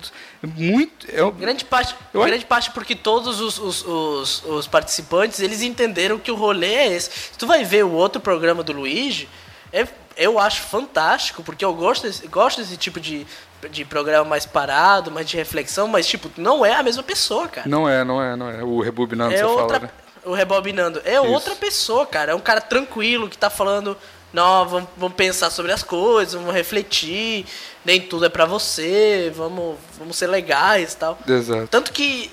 [0.55, 1.09] muito.
[1.13, 2.23] É um, grande parte, eu...
[2.23, 6.93] grande parte porque todos os, os, os, os, participantes eles entenderam que o rolê é
[6.93, 7.11] esse.
[7.11, 9.29] Se tu vai ver o outro programa do Luigi,
[9.73, 9.85] é
[10.17, 13.27] eu acho fantástico, porque eu gosto desse, gosto desse tipo de,
[13.71, 17.69] de programa mais parado, mais de reflexão, mas, tipo, não é a mesma pessoa, cara.
[17.69, 18.65] Não é, não é, não é.
[18.65, 19.91] O rebobinando, é você outra, fala, né?
[20.25, 21.01] O rebobinando.
[21.05, 21.27] É Isso.
[21.27, 22.33] outra pessoa, cara.
[22.33, 23.97] É um cara tranquilo que tá falando.
[24.33, 27.47] Não, vamos, vamos pensar sobre as coisas, vamos refletir.
[27.85, 31.19] Nem tudo é pra você, vamos, vamos ser legais e tal.
[31.29, 31.69] Exato.
[31.69, 32.31] Tanto que,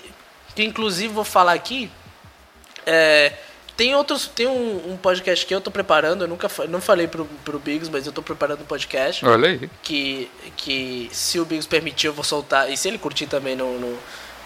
[0.56, 1.92] que inclusive, vou falar aqui.
[2.86, 3.34] É,
[3.76, 4.28] tem outros.
[4.28, 7.92] Tem um, um, podcast que eu tô preparando, eu nunca não falei pro, pro Biggs,
[7.92, 9.26] mas eu tô preparando um podcast.
[9.26, 9.70] Olha aí.
[9.82, 12.72] Que, que se o Biggs permitir, eu vou soltar.
[12.72, 13.98] E se ele curtir também no, no,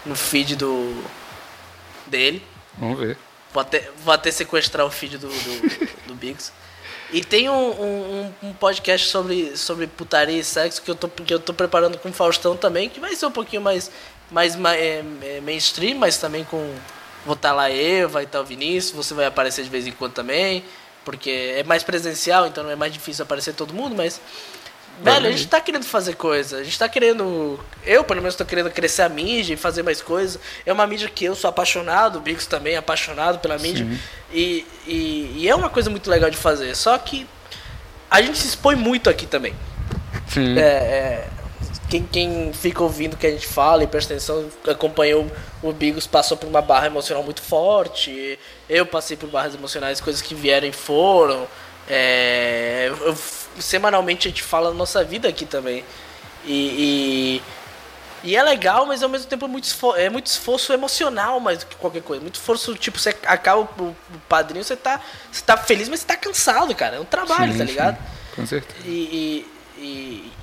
[0.06, 1.04] no feed do.
[2.06, 2.42] dele.
[2.78, 3.16] Vamos ver.
[3.52, 6.52] Vou até, vou até sequestrar o feed do, do, do Biggs.
[7.10, 11.32] E tem um, um, um, podcast sobre, sobre putaria e sexo que eu, tô, que
[11.32, 13.90] eu tô preparando com o Faustão também, que vai ser um pouquinho mais,
[14.30, 16.74] mais, mais é, é, mainstream, mas também com.
[17.24, 19.86] Vou estar tá lá eu, vai estar tá o Vinícius, você vai aparecer de vez
[19.86, 20.64] em quando também,
[21.04, 24.20] porque é mais presencial, então não é mais difícil aparecer todo mundo, mas
[25.00, 26.58] Velho, a gente tá querendo fazer coisa.
[26.58, 27.58] A gente tá querendo.
[27.84, 30.40] Eu, pelo menos, tô querendo crescer a mídia e fazer mais coisas.
[30.66, 33.86] É uma mídia que eu sou apaixonado, o Bigos também é apaixonado pela mídia.
[34.32, 36.74] E, e, e, é uma coisa muito legal de fazer.
[36.74, 37.26] Só que
[38.10, 39.54] a gente se expõe muito aqui também.
[40.26, 40.58] Sim.
[40.58, 41.28] É, é,
[41.88, 45.26] quem, quem fica ouvindo o que a gente fala e presta atenção, acompanhou
[45.62, 48.38] o Bigos, passou por uma barra emocional muito forte.
[48.68, 51.48] Eu passei por barras emocionais, coisas que vieram e foram.
[51.88, 53.16] É, eu
[53.58, 55.84] semanalmente a gente fala da nossa vida aqui também.
[56.44, 57.40] E,
[58.22, 61.40] e, e, é legal, mas ao mesmo tempo é muito, esforço, é muito esforço emocional
[61.40, 62.22] mais do que qualquer coisa.
[62.22, 63.96] Muito esforço, tipo, você acaba o,
[64.28, 65.00] padrinho, você tá,
[65.32, 66.96] você tá feliz, mas você tá cansado, cara.
[66.96, 67.96] É um trabalho, sim, tá ligado?
[67.96, 68.80] Sim, com certeza.
[68.86, 69.46] E,
[69.78, 69.84] e,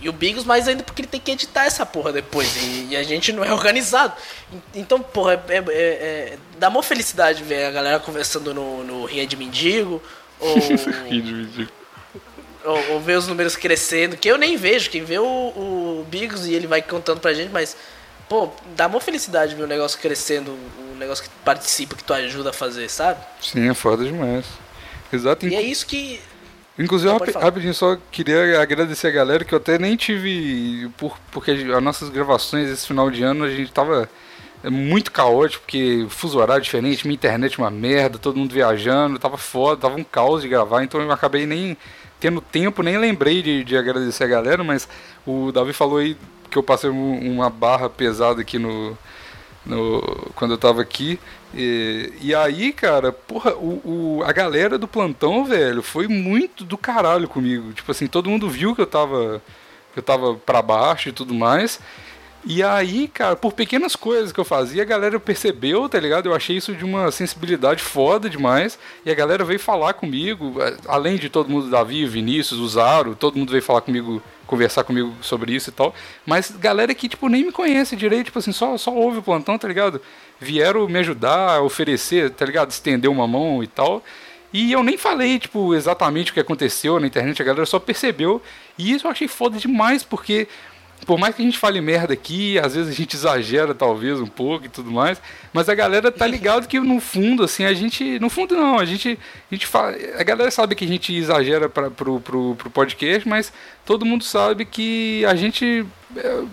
[0.06, 2.56] e, o Bigos mais ainda porque ele tem que editar essa porra depois.
[2.58, 4.14] E, e a gente não é organizado.
[4.74, 9.28] Então, porra, é, é, é, dá uma felicidade ver a galera conversando no, no Rinha
[9.28, 10.01] de Mendigo.
[10.39, 10.56] Ou,
[11.10, 11.72] Rinha de Mendigo
[12.66, 16.47] ou, ou, ver os números crescendo, que eu nem vejo, quem vê o, o Bigos
[16.47, 17.78] e ele vai contando pra gente, mas,
[18.28, 20.58] pô, dá uma felicidade ver o negócio crescendo,
[20.91, 23.24] o negócio que participa, que tu ajuda a fazer, sabe?
[23.39, 24.45] Sim, é foda demais.
[25.14, 25.47] Exato.
[25.47, 26.20] E é isso que.
[26.78, 30.89] Inclusive, rapidinho, só queria agradecer a galera que eu até nem tive.
[30.97, 34.09] Por, porque as nossas gravações esse final de ano a gente tava
[34.69, 39.82] muito caótico, porque fuso horário diferente, minha internet uma merda, todo mundo viajando, tava foda,
[39.82, 41.78] tava um caos de gravar, então eu acabei nem
[42.19, 44.88] tendo tempo, nem lembrei de, de agradecer a galera, mas
[45.26, 46.17] o Davi falou aí
[46.49, 48.97] que eu passei uma barra pesada aqui no,
[49.66, 50.01] no
[50.36, 51.20] quando eu tava aqui.
[51.53, 56.78] E, e aí, cara, porra, o, o, a galera do plantão, velho, foi muito do
[56.78, 57.74] caralho comigo.
[57.74, 59.41] Tipo assim, todo mundo viu que eu tava
[59.93, 61.80] que eu tava para baixo e tudo mais.
[62.48, 66.30] E aí, cara, por pequenas coisas que eu fazia, a galera percebeu, tá ligado?
[66.30, 68.78] Eu achei isso de uma sensibilidade foda demais.
[69.04, 73.16] E a galera veio falar comigo, é, além de todo mundo, Davi, Vinícius, o Zaro,
[73.16, 75.96] todo mundo veio falar comigo, conversar comigo sobre isso e tal.
[76.24, 79.58] Mas galera que, tipo, nem me conhece direito, tipo assim, só, só ouve o plantão,
[79.58, 80.00] tá ligado?
[80.39, 82.70] Vieram me ajudar, oferecer, tá ligado?
[82.70, 84.04] Estender uma mão e tal.
[84.54, 88.39] E eu nem falei, tipo, exatamente o que aconteceu na internet, a galera só percebeu.
[88.78, 90.48] E isso eu achei foda demais, porque
[91.06, 94.26] por mais que a gente fale merda aqui, às vezes a gente exagera talvez um
[94.26, 95.22] pouco e tudo mais,
[95.54, 98.20] mas a galera tá ligado que no fundo, assim, a gente.
[98.20, 99.20] No fundo não, a gente.
[99.52, 103.28] A, gente fala, a galera sabe que a gente exagera pra, pro, pro, pro podcast,
[103.28, 103.54] mas
[103.86, 105.86] todo mundo sabe que a gente.
[106.18, 106.43] É,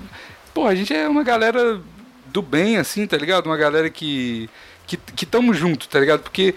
[0.53, 1.81] pô, a gente é uma galera
[2.27, 3.47] do bem, assim, tá ligado?
[3.47, 4.51] Uma galera que.
[4.87, 6.21] que, que tamo junto, tá ligado?
[6.21, 6.55] Porque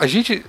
[0.00, 0.44] a gente.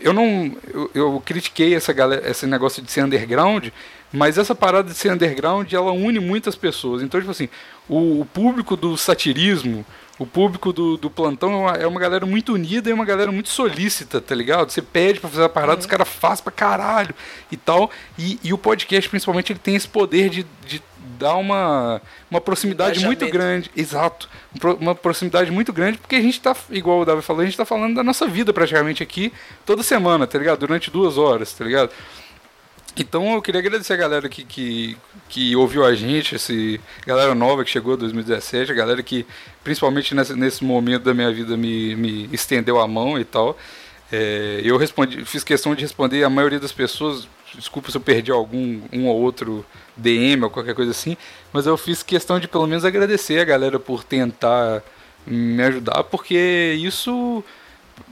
[0.00, 0.54] Eu não.
[0.72, 3.68] Eu, eu critiquei essa galera, esse negócio de ser underground,
[4.12, 7.02] mas essa parada de ser underground, ela une muitas pessoas.
[7.02, 7.48] Então, tipo assim,
[7.88, 9.84] o, o público do satirismo,
[10.18, 13.30] o público do, do plantão é uma, é uma, galera muito unida e uma galera
[13.30, 14.70] muito solícita, tá ligado?
[14.70, 15.80] Você pede pra fazer a parada, uhum.
[15.80, 17.14] os caras fazem pra caralho
[17.50, 17.90] e tal.
[18.18, 20.82] E, e, o podcast, principalmente, ele tem esse poder de, de
[21.18, 22.00] dar uma,
[22.30, 23.70] uma proximidade muito grande.
[23.76, 24.28] Exato.
[24.80, 27.66] Uma proximidade muito grande, porque a gente tá, igual o Davi falou, a gente tá
[27.66, 29.32] falando da nossa vida praticamente aqui
[29.66, 30.60] toda semana, tá ligado?
[30.60, 31.90] Durante duas horas, tá ligado?
[32.96, 34.96] Então eu queria agradecer a galera que, que,
[35.28, 39.26] que ouviu a gente, esse galera nova que chegou em 2017, a galera que
[39.62, 43.58] principalmente nesse, nesse momento da minha vida me, me estendeu a mão e tal.
[44.10, 47.28] É, eu respondi, fiz questão de responder a maioria das pessoas.
[47.54, 49.64] Desculpa se eu perdi algum um ou outro
[49.96, 51.16] DM ou qualquer coisa assim,
[51.52, 54.82] mas eu fiz questão de pelo menos agradecer a galera por tentar
[55.26, 57.42] me ajudar, porque isso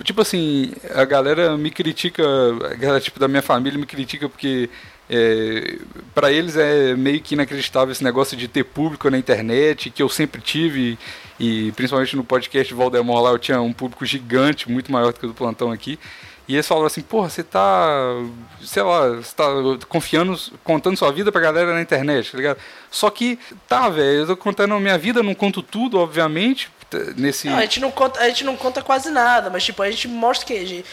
[0.02, 2.22] tipo assim, a galera me critica,
[2.70, 4.68] a galera tipo da minha família me critica porque
[5.08, 5.78] é,
[6.14, 10.08] para eles é meio que inacreditável esse negócio de ter público na internet, que eu
[10.08, 10.98] sempre tive,
[11.38, 15.26] e principalmente no podcast Valdemar lá eu tinha um público gigante, muito maior do que
[15.26, 15.98] o do plantão aqui.
[16.46, 18.22] E eles falaram assim, porra, você tá,
[18.62, 19.44] sei lá, você tá
[19.88, 22.58] confiando, contando sua vida pra galera na internet, tá ligado?
[22.90, 26.70] Só que, tá, velho, eu tô contando a minha vida, não conto tudo, obviamente,
[27.16, 27.48] nesse...
[27.48, 30.08] Não, a gente não conta, a gente não conta quase nada, mas tipo, a gente
[30.08, 30.84] mostra que a gente,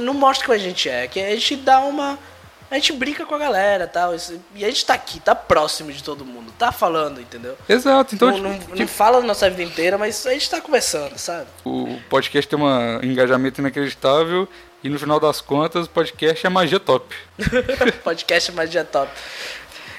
[0.00, 2.18] não mostra que a gente é, que a gente dá uma
[2.70, 4.14] a gente brinca com a galera tal.
[4.54, 7.58] E a gente tá aqui, tá próximo de todo mundo, tá falando, entendeu?
[7.68, 8.28] Exato, então.
[8.28, 8.78] Não, tipo, não, tipo...
[8.78, 11.48] não fala da nossa vida inteira, mas a gente tá conversando, sabe?
[11.64, 14.48] O podcast tem um engajamento inacreditável.
[14.82, 17.14] E no final das contas, o podcast é magia top.
[18.02, 19.12] podcast é magia top.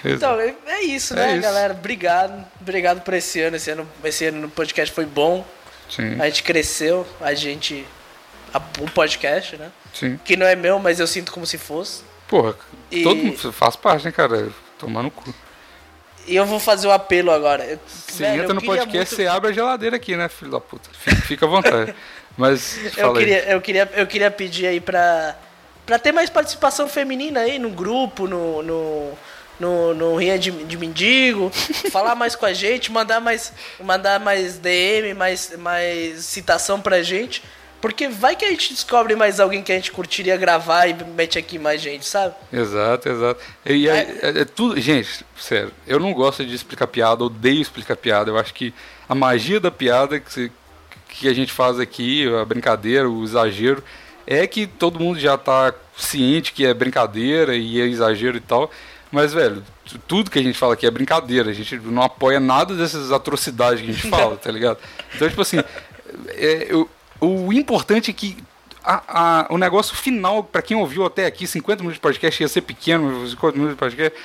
[0.04, 1.42] Então, é, é isso, né, é isso.
[1.42, 1.74] galera?
[1.74, 2.46] Obrigado.
[2.60, 3.56] Obrigado por esse ano.
[3.56, 5.46] Esse ano, esse ano no podcast foi bom.
[5.90, 6.20] Sim.
[6.20, 7.86] A gente cresceu, a gente.
[8.54, 9.72] A, o podcast, né?
[9.94, 10.20] Sim.
[10.24, 12.04] Que não é meu, mas eu sinto como se fosse.
[12.28, 12.56] Porra,
[12.90, 13.04] e...
[13.04, 14.50] todo mundo faz parte, né, cara?
[14.80, 15.34] Tomar no cu.
[16.28, 17.80] E eu vou fazer o um apelo agora.
[17.88, 19.16] Você Velho, entra no podcast, muito...
[19.16, 20.90] você abre a geladeira aqui, né, filho da puta?
[20.94, 21.96] Fica, fica à vontade.
[22.38, 22.98] Mas.
[22.98, 25.36] eu, queria, eu, queria, eu queria pedir aí pra,
[25.86, 28.64] pra ter mais participação feminina aí no grupo, no.
[28.64, 29.14] no
[29.62, 31.52] no, no Ria de, de Mendigo,
[31.92, 37.44] falar mais com a gente, mandar mais, mandar mais DM, mais, mais citação pra gente.
[37.80, 41.40] Porque vai que a gente descobre mais alguém que a gente curtiria gravar e mete
[41.40, 42.36] aqui mais gente, sabe?
[42.54, 43.42] Exato, exato.
[43.66, 44.80] E é, é, é tudo.
[44.80, 48.30] Gente, sério, eu não gosto de explicar piada, odeio explicar piada.
[48.30, 48.72] Eu acho que
[49.10, 50.52] a magia da piada que, se,
[51.10, 53.84] que a gente faz aqui, a brincadeira, o exagero,
[54.28, 58.70] é que todo mundo já tá ciente que é brincadeira e é exagero e tal.
[59.12, 59.62] Mas, velho,
[60.08, 61.50] tudo que a gente fala aqui é brincadeira.
[61.50, 64.78] A gente não apoia nada dessas atrocidades que a gente fala, tá ligado?
[65.14, 65.58] Então, tipo assim,
[66.30, 66.90] é, eu,
[67.20, 68.38] o importante é que
[68.84, 69.04] a,
[69.42, 72.62] a, o negócio final, para quem ouviu até aqui, 50 minutos de podcast ia ser
[72.62, 74.20] pequeno, 50 minutos de podcast.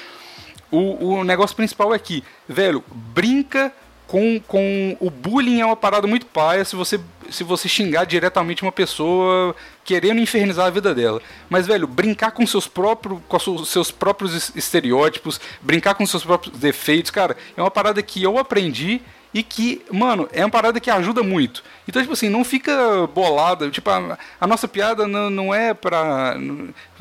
[0.71, 3.73] O, o negócio principal é que, velho, brinca
[4.07, 8.63] com, com o bullying é uma parada muito paia se você, se você xingar diretamente
[8.63, 9.55] uma pessoa
[9.87, 11.23] querendo infernizar a vida dela.
[11.49, 17.13] Mas, velho, brincar com seus próprios, com seus próprios estereótipos, brincar com seus próprios defeitos,
[17.13, 19.01] cara, é uma parada que eu aprendi
[19.33, 21.63] e que, mano, é uma parada que ajuda muito.
[21.87, 23.71] Então, tipo assim, não fica bolada.
[23.71, 26.37] Tipo, a, a nossa piada não, não é pra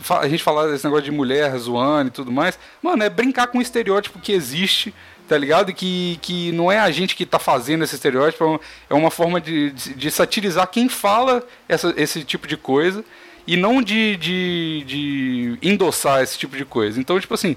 [0.10, 2.60] a gente falar desse negócio de mulher zoando e tudo mais.
[2.82, 4.94] Mano, é brincar com o estereótipo que existe,
[5.28, 5.74] tá ligado?
[5.74, 8.60] Que, que não é a gente que tá fazendo esse estereótipo,
[8.90, 13.04] é uma forma de, de, de satirizar quem fala essa, esse tipo de coisa
[13.48, 17.00] e não de, de, de endossar esse tipo de coisa.
[17.00, 17.56] Então, tipo assim,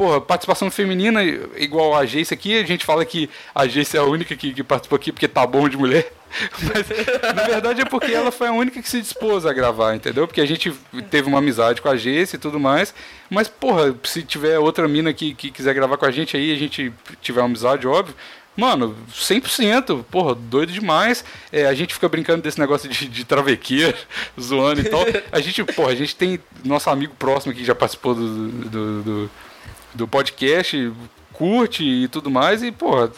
[0.00, 1.22] porra, participação feminina,
[1.58, 4.64] igual a Jace aqui, a gente fala que a Jace é a única que, que
[4.64, 6.10] participou aqui porque tá bom de mulher.
[6.62, 10.26] Mas, na verdade, é porque ela foi a única que se dispôs a gravar, entendeu?
[10.26, 10.72] Porque a gente
[11.10, 12.94] teve uma amizade com a Jace e tudo mais.
[13.28, 16.56] Mas, porra, se tiver outra mina que, que quiser gravar com a gente aí, a
[16.56, 16.90] gente
[17.20, 18.14] tiver uma amizade, óbvio.
[18.56, 21.22] Mano, 100%, porra, doido demais.
[21.52, 23.26] É, a gente fica brincando desse negócio de, de
[24.40, 25.04] zoando e tal.
[25.30, 29.30] A gente, porra, a gente tem nosso amigo próximo que já participou do, do, do
[29.94, 30.92] do podcast,
[31.32, 33.08] curte e tudo mais, e, pô,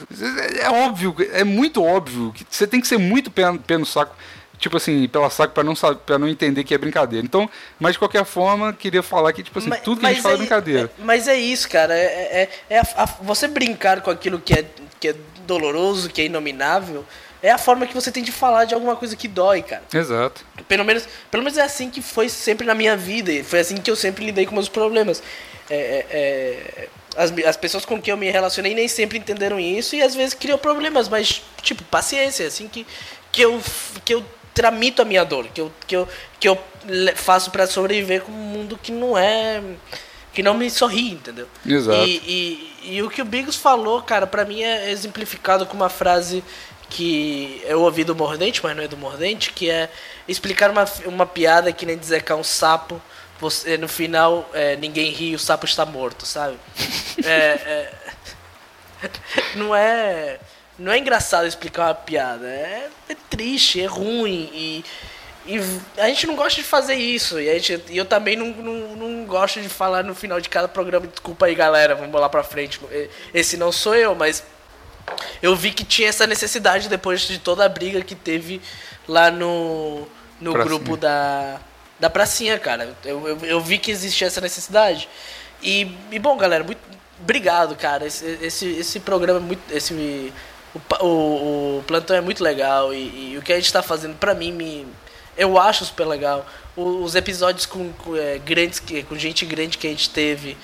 [0.60, 4.14] é óbvio, é muito óbvio que você tem que ser muito pé, pé no saco,
[4.58, 7.26] tipo assim, pela saco para não para não entender que é brincadeira.
[7.26, 7.50] Então,
[7.80, 10.34] mas de qualquer forma, queria falar que, tipo assim, mas, tudo que a gente fala
[10.34, 10.90] é, é brincadeira.
[10.98, 12.04] É, mas é isso, cara, é,
[12.42, 14.64] é, é a, a, você brincar com aquilo que é,
[15.00, 17.04] que é doloroso, que é inominável,
[17.42, 19.82] é a forma que você tem de falar de alguma coisa que dói, cara.
[19.92, 20.46] Exato.
[20.68, 23.78] Pelo menos, pelo menos é assim que foi sempre na minha vida, e foi assim
[23.78, 25.20] que eu sempre lidei com meus problemas.
[25.74, 29.96] É, é, é, as, as pessoas com quem eu me relacionei nem sempre entenderam isso
[29.96, 32.86] e às vezes criam problemas, mas, tipo, paciência, assim que,
[33.30, 33.58] que, eu,
[34.04, 36.08] que eu tramito a minha dor, que eu, que eu,
[36.38, 36.58] que eu
[37.16, 39.62] faço para sobreviver com um mundo que não é.
[40.34, 41.48] que não me sorri, entendeu?
[41.64, 42.06] Exato.
[42.06, 45.88] E, e, e o que o Bigos falou, cara, para mim é exemplificado com uma
[45.88, 46.44] frase
[46.90, 49.88] que eu ouvi do Mordente, mas não é do Mordente, que é
[50.28, 53.00] explicar uma, uma piada que nem dizer que é um sapo
[53.42, 56.56] você, no final é, ninguém ri e o sapo está morto, sabe?
[57.24, 57.92] É,
[59.04, 59.10] é,
[59.54, 60.40] não é
[60.78, 64.84] não é engraçado explicar uma piada, é, é triste, é ruim e,
[65.46, 65.60] e,
[65.98, 69.24] a gente não gosta de fazer isso e a gente, eu também não, não, não
[69.26, 72.80] gosto de falar no final de cada programa desculpa aí galera, vamos lá pra frente.
[73.34, 74.42] Esse não sou eu, mas
[75.42, 78.62] eu vi que tinha essa necessidade depois de toda a briga que teve
[79.06, 80.08] lá no,
[80.40, 81.60] no grupo da
[82.02, 82.96] da pracinha, cara.
[83.04, 85.08] Eu, eu, eu, vi que existia essa necessidade.
[85.62, 86.80] E, e bom, galera, muito
[87.20, 88.04] obrigado, cara.
[88.04, 89.72] Esse, esse, esse programa é muito.
[89.72, 90.32] Esse,
[90.74, 94.16] o, o, o plantão é muito legal e, e o que a gente está fazendo,
[94.16, 94.84] pra mim, me,
[95.36, 96.44] eu acho super legal.
[96.76, 100.56] O, os episódios com, com, é, grandes, com gente grande que a gente teve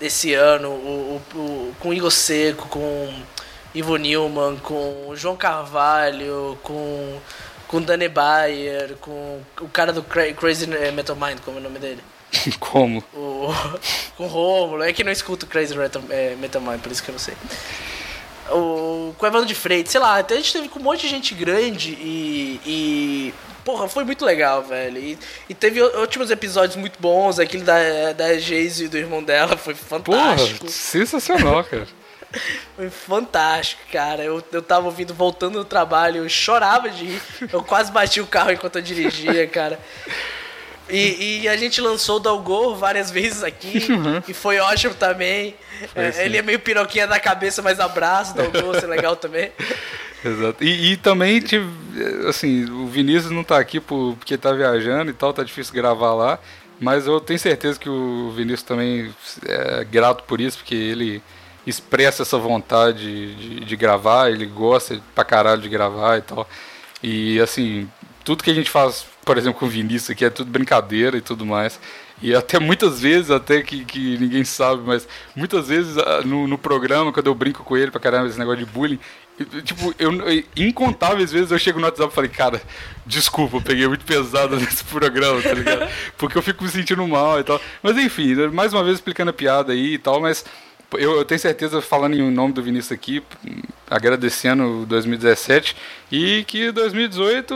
[0.00, 3.12] esse ano, o, o, com Igor Seco, com
[3.74, 7.18] Ivo Newman, com João Carvalho, com
[7.68, 11.78] com Danny Bayer, com o cara do Cra- Crazy Metal Mind, como é o nome
[11.78, 12.02] dele?
[12.60, 13.02] Como?
[13.14, 13.48] O,
[14.16, 17.08] com o Rômulo, é que não escuto Crazy Metal, é, Metal Mind, por isso que
[17.10, 17.34] eu não sei.
[18.50, 21.02] O, com o Evandro de Freitas, sei lá, até a gente teve com um monte
[21.02, 22.60] de gente grande e.
[22.66, 24.98] e porra, foi muito legal, velho.
[24.98, 25.18] E,
[25.50, 29.74] e teve ótimos episódios muito bons, aquele da, da Geise e do irmão dela, foi
[29.74, 30.00] Porra,
[30.36, 30.68] fantástico.
[30.68, 31.86] sensacional, cara.
[32.76, 34.22] Foi fantástico, cara.
[34.22, 37.22] Eu, eu tava ouvindo, voltando do trabalho, eu chorava de rir.
[37.52, 39.78] Eu quase bati o carro enquanto eu dirigia, cara.
[40.90, 43.86] E, e a gente lançou o Dalgor várias vezes aqui.
[44.26, 45.54] E foi ótimo também.
[45.94, 46.22] É, sim.
[46.22, 49.52] ele é meio piroquinha da cabeça, mas abraço, Dalgor, isso é legal também.
[50.24, 50.64] Exato.
[50.64, 51.68] E, e também, tive,
[52.28, 56.14] assim, o Vinícius não tá aqui por, porque tá viajando e tal, tá difícil gravar
[56.14, 56.38] lá.
[56.80, 59.12] Mas eu tenho certeza que o Vinícius também
[59.46, 61.22] é grato por isso, porque ele
[61.68, 66.48] expressa essa vontade de, de gravar, ele gosta pra caralho de gravar e tal.
[67.02, 67.88] E assim,
[68.24, 71.20] tudo que a gente faz, por exemplo, com o Vinícius aqui é tudo brincadeira e
[71.20, 71.78] tudo mais.
[72.20, 75.06] E até muitas vezes, até que, que ninguém sabe, mas
[75.36, 78.58] muitas vezes ah, no, no programa, quando eu brinco com ele pra caramba, esse negócio
[78.58, 78.98] de bullying,
[79.62, 80.10] tipo, eu-
[80.56, 82.60] incontáveis vezes eu chego no WhatsApp e falei, cara,
[83.06, 85.88] desculpa, eu peguei muito pesado nesse programa, tá ligado?
[86.16, 87.60] Porque eu fico me sentindo mal e tal.
[87.80, 90.44] Mas enfim, né, mais uma vez explicando a piada aí e tal, mas
[90.92, 93.22] eu, eu tenho certeza, falando em nome do Vinícius aqui,
[93.90, 95.76] agradecendo o 2017
[96.10, 97.54] e que 2018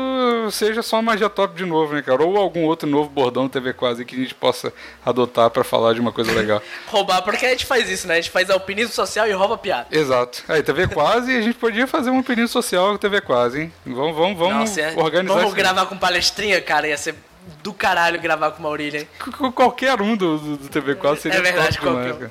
[0.50, 2.22] seja só uma magia top de novo, né, cara?
[2.22, 4.72] Ou algum outro novo bordão TV quase que a gente possa
[5.04, 6.62] adotar pra falar de uma coisa legal.
[6.88, 8.14] Roubar, porque a gente faz isso, né?
[8.14, 9.86] A gente faz alpinismo social e rouba piada.
[9.90, 10.42] Exato.
[10.48, 13.72] Aí, TV quase, a gente podia fazer um período social com TV quase, hein?
[13.84, 17.14] Vamos, vamos, vamos Nossa, é- organizar Vamos gravar com palestrinha, cara, ia ser
[17.62, 19.08] do caralho gravar com Maurílio, hein?
[19.18, 22.30] Qu- qu- Qualquer um do, do, do TV quase seria É verdade, top qualquer um.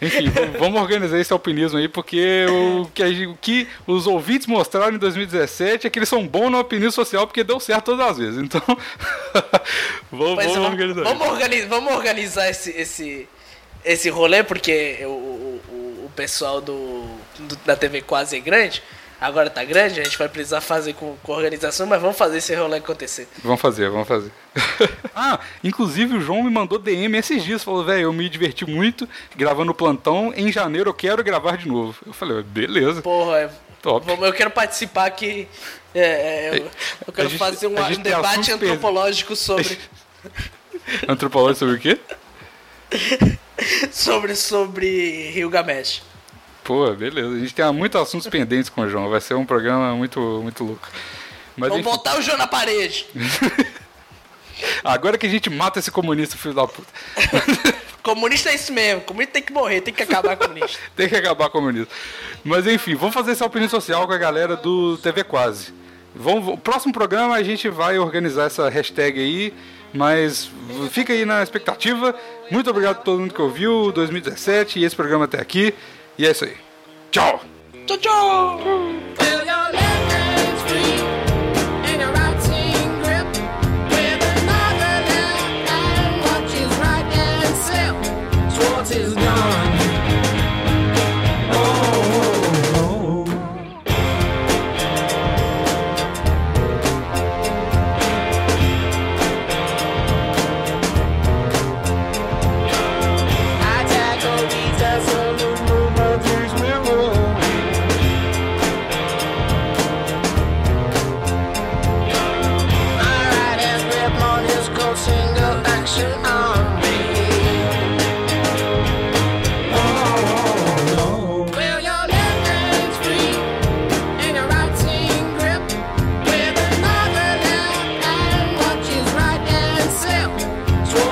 [0.00, 4.98] Enfim, vamos organizar esse alpinismo aí, porque o que, o que os ouvintes mostraram em
[4.98, 8.38] 2017 é que eles são bons no alpinismo social porque deu certo todas as vezes.
[8.40, 8.62] Então,
[10.10, 11.02] vamos, é, vamos vamos, organizar.
[11.04, 13.28] vamos, vamos organizar esse, esse,
[13.84, 17.04] esse rolê, porque o, o, o- o pessoal do,
[17.38, 18.82] do- da TV quase é grande,
[19.20, 22.54] agora tá grande, a gente vai precisar fazer com, com organização, mas vamos fazer esse
[22.54, 23.26] rolê acontecer.
[23.42, 24.30] Vamos fazer, vamos fazer.
[25.14, 29.08] ah, inclusive o João me mandou DM esses dias, falou, velho, eu me diverti muito
[29.36, 31.96] gravando o plantão, em janeiro eu quero gravar de novo.
[32.06, 33.50] Eu falei, beleza, Porra, é-
[33.82, 34.06] top.
[34.06, 35.48] vamos- eu quero participar aqui.
[35.94, 36.70] é, é, eu,
[37.06, 39.78] eu quero gente- fazer um, um debate antropológico sobre,
[41.08, 41.98] Antropologia sobre o quê?
[43.92, 46.02] sobre, sobre Gilgamesh.
[46.68, 47.34] Pô, beleza.
[47.34, 49.08] A gente tem muitos assuntos pendentes com o João.
[49.08, 50.86] Vai ser um programa muito, muito louco.
[51.56, 53.06] Mas Vamos enfim, botar o João na parede.
[54.84, 56.86] agora que a gente mata esse comunista, filho da puta.
[58.04, 59.00] Comunista é isso mesmo.
[59.00, 60.78] Comunista tem que morrer, tem que acabar comunista.
[60.94, 61.88] Tem que acabar com o comunismo.
[62.44, 65.72] Mas enfim, vamos fazer essa opinião social com a galera do TV Quase.
[66.14, 69.54] Vamos, o próximo programa a gente vai organizar essa hashtag aí,
[69.92, 70.50] mas
[70.90, 72.14] fica aí na expectativa.
[72.50, 75.74] Muito obrigado a todo mundo que ouviu 2017 e esse programa até aqui.
[76.18, 76.56] E é isso aí.
[77.12, 77.40] Tchau!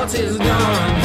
[0.06, 0.95] Schwartz is gone.